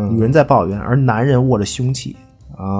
[0.08, 2.16] 女人在抱怨，而男人握着凶器，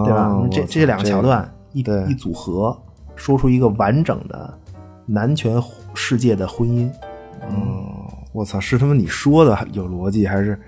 [0.06, 0.48] 对吧？
[0.50, 2.82] 这这两个桥段一一组合，
[3.18, 4.58] 说出一个完整的
[5.06, 5.62] 男权
[5.94, 6.90] 世界的婚姻。
[7.50, 7.94] 嗯，
[8.34, 10.60] 我操，是他妈你说的有逻辑，还是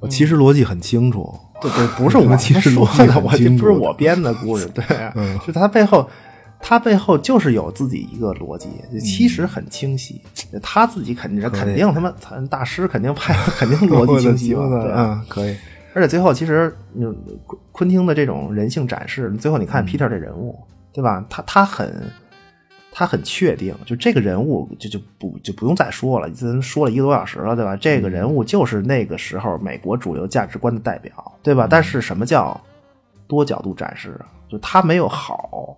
[0.00, 1.32] 我其实逻辑很清楚？
[1.60, 4.84] 对对，不是 我其实说的，我这不是我 编的故事，对，
[5.46, 6.08] 就他背后，
[6.60, 8.68] 他背后就是有自己一个逻辑，
[9.00, 10.20] 其实很清晰。
[10.62, 12.12] 他自己肯定是肯定他妈
[12.50, 14.62] 大师肯定拍 肯定逻辑清晰嘛，
[14.94, 15.56] 嗯，可以。
[15.94, 16.74] 而且最后其实，
[17.46, 20.58] 昆昆汀的这种人性展示，最后你看 Peter 这人物，
[20.92, 21.24] 对吧？
[21.30, 22.10] 他他很。
[22.96, 27.74] 他很确定，就这个人物就就不就不用再说了，咱说了一个多小时了，对吧？
[27.74, 31.66] 这个人物就是那个时候美国主流价值观的代表，对吧？
[31.68, 32.58] 但是什么叫
[33.26, 34.30] 多角度展示啊？
[34.48, 35.76] 就他没有好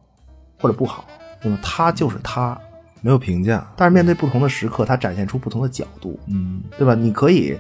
[0.61, 1.07] 或者不好，
[1.41, 2.61] 那么他就是他，
[3.01, 3.67] 没有评价。
[3.79, 6.95] 但是面对不同的时刻，他展现出不同的角度，嗯，对吧？
[6.95, 7.57] 你可以，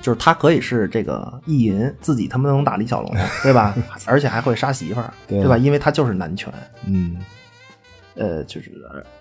[0.00, 3.76] 就是他可以是这个意淫自己他妈能打李小龙，对吧？
[4.06, 5.56] 而且还会杀媳妇儿，对吧？
[5.56, 6.52] 因为他就是男权，
[6.84, 7.16] 嗯。
[8.16, 8.72] 呃，就是，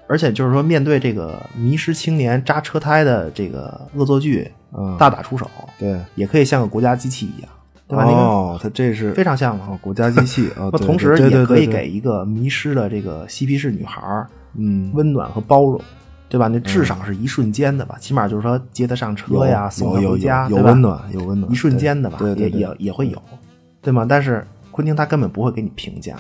[0.08, 4.52] 而且就是说，面对这个迷失青年扎车胎的这个恶作剧，
[4.98, 7.50] 大打出手，对，也可以像个国家机器一样，
[7.88, 8.04] 对吧？
[8.06, 10.70] 哦，他这是非常像嘛，国家机器啊。
[10.80, 14.02] 同时也可以给一个迷失的这个嬉皮士女孩
[14.56, 15.80] 嗯，温暖和包容，
[16.28, 16.48] 对吧？
[16.48, 23.22] 那至少是一瞬间的吧，起码就是说接她上车呀，送她回家，有温暖，有温暖，一瞬间的吧，也也也会有，
[23.82, 24.06] 对吗？
[24.10, 26.16] 但是昆汀他根本不会给你评价，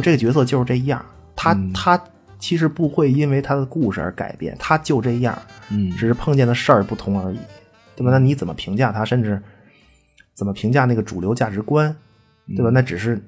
[0.00, 1.04] 这个角色就是这样。
[1.40, 2.04] 他他
[2.38, 5.36] 其实不会因为他的故事而改变，他就这样，
[5.70, 7.38] 嗯，只是碰见的事儿不同而已，
[7.96, 8.10] 对吧？
[8.10, 9.42] 那你怎么评价他，甚至
[10.34, 11.94] 怎么评价那个主流价值观，
[12.54, 12.70] 对吧？
[12.70, 13.18] 那只是，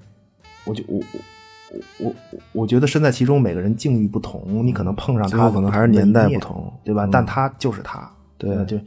[0.65, 1.01] 我就我
[1.71, 7.09] 我我我我觉得身在其中，每个人境遇不同，你可能碰上他可能还是年代不同，对吧？
[7.11, 8.79] 但他就是他，对，就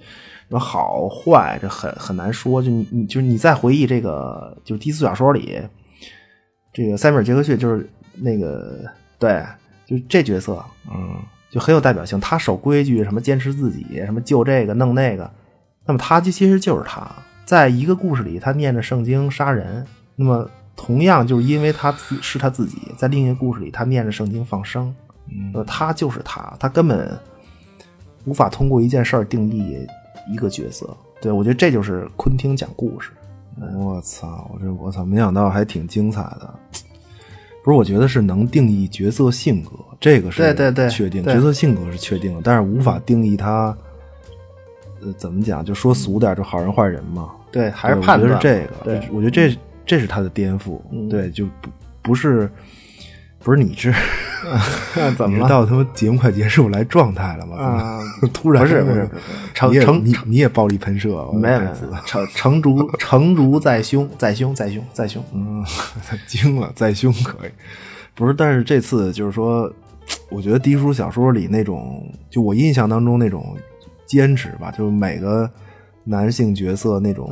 [0.49, 5.59] 说好坏这很很难说，就你你就是你在回忆这个就是低俗小说里，
[6.71, 8.83] 这个塞米尔杰克逊就是那个。
[9.25, 9.43] 对，
[9.87, 11.15] 就这角色，嗯，
[11.49, 12.19] 就很有代表性。
[12.19, 15.29] 他守规矩，什么坚持自己，什么救这个弄那个。
[15.83, 17.09] 那么他就其实就是他，
[17.43, 19.83] 在一个故事里，他念着圣经杀人。
[20.15, 24.95] 那么同样就是因为他自是他自己，在另一个故事里，他念着圣经放生。
[25.55, 27.17] 呃，他就是他，他根本
[28.25, 29.87] 无法通过一件事儿定义
[30.31, 30.95] 一个角色。
[31.19, 33.09] 对我觉得这就是昆汀讲故事。
[33.75, 36.53] 我操，我这我操，没想到还挺精彩的。
[37.65, 43.75] 不是，我觉得是能定义角色性格，这个是对对对确定角色性格是确定的，但是无法定义他，
[45.01, 45.65] 呃，怎么讲？
[45.65, 47.31] 就说俗点，就好人坏人嘛。
[47.51, 48.83] 对，还是判断是这个。
[48.83, 50.79] 对，我觉得这这是他的颠覆。
[51.09, 51.69] 对，就不
[52.03, 52.47] 不是
[53.45, 53.93] 不是你是
[55.15, 55.47] 怎么了？
[55.47, 57.55] 到他妈节目快结束来状态了吗？
[57.57, 57.99] 啊，
[58.33, 59.07] 突然不是不是，
[59.53, 61.09] 成成你你也暴力喷射？
[61.31, 61.71] 没有没有，
[62.07, 65.23] 成成竹 成竹在胸，在胸在胸在胸。
[65.31, 65.63] 嗯，
[66.25, 67.51] 惊了，在胸可以。
[68.15, 69.71] 不是，但是这次就是说，
[70.29, 73.55] 我觉得低俗小说里那种，就我印象当中那种
[74.07, 75.47] 坚持吧，就是每个。
[76.05, 77.29] 男性角色那种，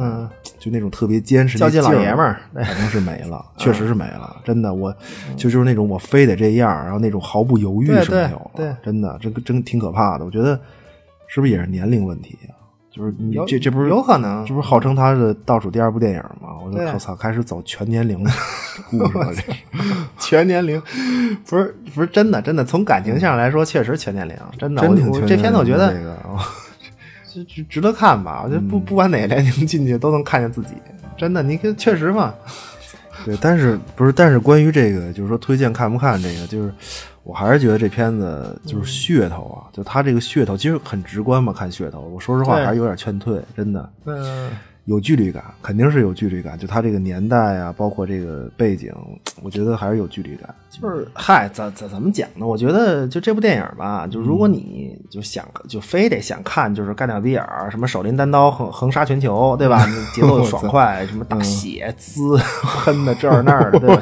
[0.59, 4.35] 就那种特别坚持、较劲老爷们儿， 反正是没了， 确实是没了。
[4.43, 4.91] 真的，我
[5.37, 8.77] 就就是那种我非得这样，然后那种毫不犹豫是没有了。
[8.83, 10.25] 真的，这个真挺可怕的。
[10.25, 10.59] 我觉得
[11.27, 12.57] 是不是也是年龄问题啊？
[12.91, 14.45] 就是你这这不是有可能？
[14.45, 16.57] 这不是号称他的倒数第二部电影吗？
[16.63, 18.31] 我就我操，开始走全年龄的
[18.91, 19.33] 故事了。
[19.33, 19.53] 这
[20.19, 20.81] 全年龄
[21.45, 24.35] 不是不是真的真的，从感情上来说，确实全年龄。
[24.57, 26.17] 真的，真挺这片子我觉得这个。
[27.45, 28.41] 值值得看吧？
[28.43, 30.75] 我觉得不不管哪个年龄进去都能看见自己，
[31.17, 32.33] 真的，你跟确实嘛。
[33.25, 34.11] 对，但是不是？
[34.11, 36.73] 但是关于这个，就是说推荐看不看这个，就是
[37.23, 43.89] 我还是觉得这片子就是噱头啊，就他这个噱头其实很直观嘛，看噱头，我说实话还是有点劝退，真的。
[44.05, 44.49] 嗯。
[44.85, 46.57] 有距离感，肯定是有距离感。
[46.57, 48.93] 就他这个年代啊，包括这个背景，
[49.41, 50.53] 我觉得还是有距离感。
[50.69, 52.45] 就是嗨，怎怎怎么讲呢？
[52.45, 59.85] 我觉得就这部电影吧，就如果你就想就非得想看，就是干掉比尔，什么手拎单刀横横杀全球，对吧？
[60.13, 62.37] 节奏爽快，什么大血滋
[62.83, 64.01] 喷的这儿那儿的， 对吧？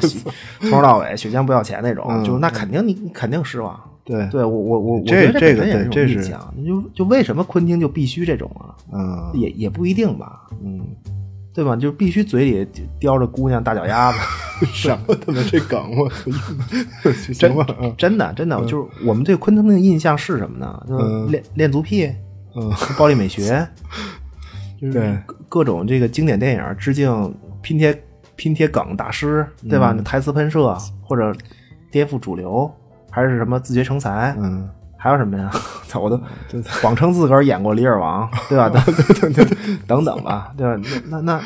[0.60, 3.78] 从头到尾血浆不要钱那种，就那肯定你你肯定失望。
[4.04, 6.28] 对，对我我我我觉得这个对这是
[6.66, 8.74] 就就为什么昆汀就必须这种啊？
[8.92, 10.80] 嗯，也也不一定吧，嗯，
[11.54, 11.76] 对吧？
[11.76, 14.18] 就必须嘴里叼着姑娘大脚丫子，
[14.72, 16.10] 什么他妈这梗我
[17.36, 17.54] 真
[17.96, 20.84] 真的真的就是我们对昆汀的印象是什么呢？
[20.88, 22.10] 就是恋恋足癖，
[22.56, 23.64] 嗯，暴力美学，
[24.80, 25.16] 就是
[25.48, 28.02] 各种这个经典电影致敬拼贴
[28.34, 29.94] 拼贴梗大师，对吧？
[30.04, 31.32] 台词喷射或者
[31.90, 32.68] 颠覆主流。
[33.12, 35.50] 还是什么自学成才，嗯，还有什么呀？
[35.86, 36.18] 操，我都
[36.80, 38.68] 谎称自个儿演过《李尔王》， 对吧？
[39.20, 39.46] 等等
[39.86, 40.82] 等等吧， 对吧？
[41.10, 41.40] 那那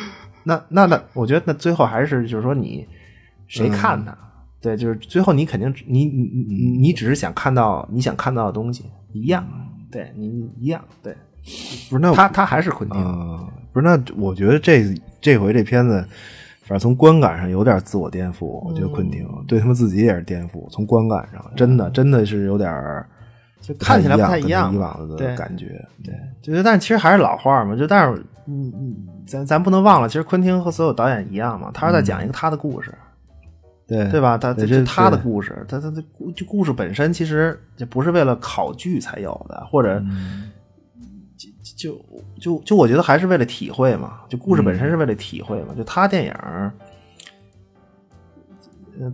[0.45, 2.87] 那那那，我觉得那最后还是就是说，你
[3.49, 4.17] 谁看他？
[4.61, 9.45] 对，就是最后你肯定你你你你只是想看到你想看到的东西一样，
[9.91, 11.13] 对你一样，对，
[11.91, 13.03] 不是那他他还是昆汀，
[13.73, 14.85] 不是那我觉得这
[15.21, 16.07] 这回这片子。
[16.67, 20.69] 反正从观感上有点自我颠覆，我觉得昆汀对他们自己也是颠覆。
[20.69, 22.75] 从观感上，真的真的是有点
[23.61, 25.81] 就看起来不太一样以往的感觉。
[26.05, 26.13] 对，
[26.43, 28.97] 就但其实还是老话嘛，就但是嗯嗯，
[29.27, 32.93] 咱咱不能忘了，其实昆汀和所有导演一样嘛，他是在讲一个他的故事，
[33.87, 34.37] 对对吧？
[34.37, 40.03] 他这他的故事，他他他故就故事本身其实就不是为了考据才有的，或者。
[41.77, 42.01] 就
[42.41, 45.75] 就就我觉得还是为了体会嘛，就故事本身是为了体会嘛。
[45.77, 46.33] 就他电影，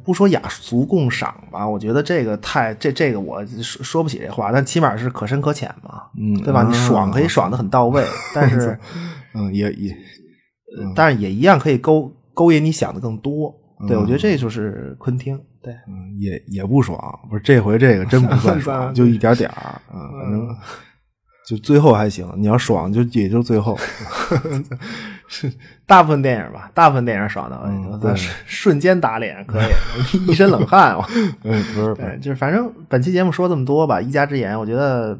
[0.04, 6.62] 不说雅俗共赏吧，我觉得这个太这这个我说说不起这话，但起码是可深可浅嘛，嗯，对吧？
[6.62, 8.78] 你爽可以爽的很到位， 但是，
[9.34, 9.96] 嗯，也也，
[10.94, 13.52] 但是也一样可以勾勾引你想的更多。
[13.88, 15.36] 对，我觉得这就是昆汀。
[15.60, 16.96] 对，嗯，也也不爽，
[17.28, 20.56] 不是这回这个真不算 爽，就一点点儿，嗯，反正。
[21.44, 23.76] 就最后还行，你要爽就也就最后，
[25.84, 28.14] 大部分电影吧，大部分电影爽的，对，
[28.46, 30.96] 瞬间打脸可以，一身冷汗。
[31.42, 35.18] 嗯，不是， 对，就是反正本期节目说这么多吧，一家之言，我觉得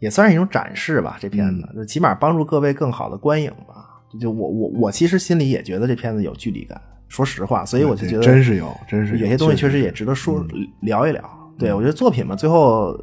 [0.00, 1.16] 也算是一种展示吧。
[1.18, 3.86] 这片子就起码帮助各位更好的观影吧。
[4.20, 6.78] 就我我我其实心里也觉得这片子有距离感，
[7.08, 10.44] 说实话，所以我就觉得真是有，真是有些东西确实也值得说
[10.82, 11.52] 聊一聊。
[11.58, 12.94] 对我觉得作品嘛，最后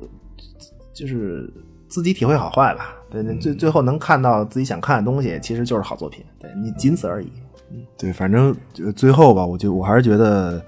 [0.94, 1.52] 就是。
[1.88, 6.24] 自己体会好坏吧，对，最最后能看到自己想看的东西，其实就是好作品。
[6.40, 7.32] 对你仅此而已。
[7.72, 8.56] 嗯，对，反正
[8.96, 10.64] 最后吧，我就我还是觉得，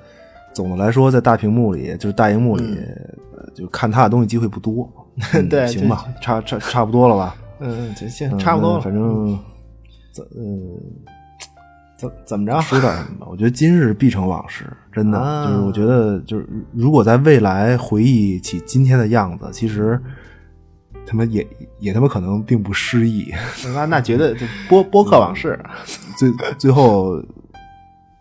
[0.54, 2.78] 总的来说，在大屏幕里，就是大荧幕里，
[3.54, 4.90] 就看他的东西机会不多。
[5.50, 7.36] 对，行吧，差差差不多了吧？
[7.60, 8.82] 嗯，行行，差不多了。
[8.82, 9.38] 反正
[10.12, 10.78] 怎嗯
[11.98, 12.60] 怎怎么着？
[12.62, 13.28] 说点什么吧？
[13.30, 20.02] 我觉得今日必成往事，真的就是我觉得就是如果在未来回忆起今天的样子，其实。
[21.10, 21.46] 他们也
[21.80, 23.34] 也他妈可能并不失意，
[23.74, 25.60] 那那绝对就播播客往事，
[26.20, 27.20] 最最后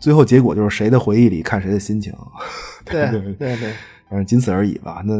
[0.00, 2.10] 最后结果就是谁的回忆里看谁的心情，
[2.86, 3.56] 对对对，
[4.08, 5.02] 反正仅此而已吧。
[5.04, 5.14] 那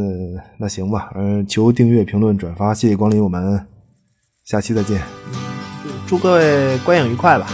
[0.59, 3.63] 那行吧，嗯，求订阅、评论、转发，谢谢光临，我们
[4.47, 5.03] 下期再见，
[6.07, 7.47] 祝各位观影愉快吧。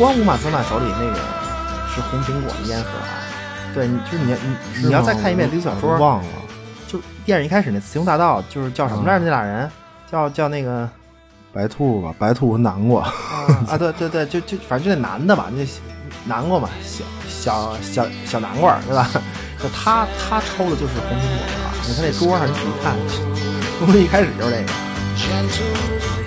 [0.00, 1.16] 光乌玛泽曼手里那个
[1.94, 3.20] 是红苹果的烟盒啊，
[3.74, 6.24] 对，你就是你你你要再看一遍低俗小说，忘了，
[6.88, 9.26] 就电影一开始那雌雄大盗就是叫什么来着？
[9.26, 9.70] 那俩人
[10.10, 10.88] 叫叫那个
[11.52, 13.12] 白兔吧，白兔和南瓜
[13.68, 15.66] 啊，对对对，就就反正就那男的吧，那
[16.24, 19.06] 南瓜嘛，小小小小南瓜，对吧？
[19.62, 22.96] 就他他抽的就是红苹果啊，你看那桌上，你仔细看，
[23.78, 26.19] 从一开始就是这个。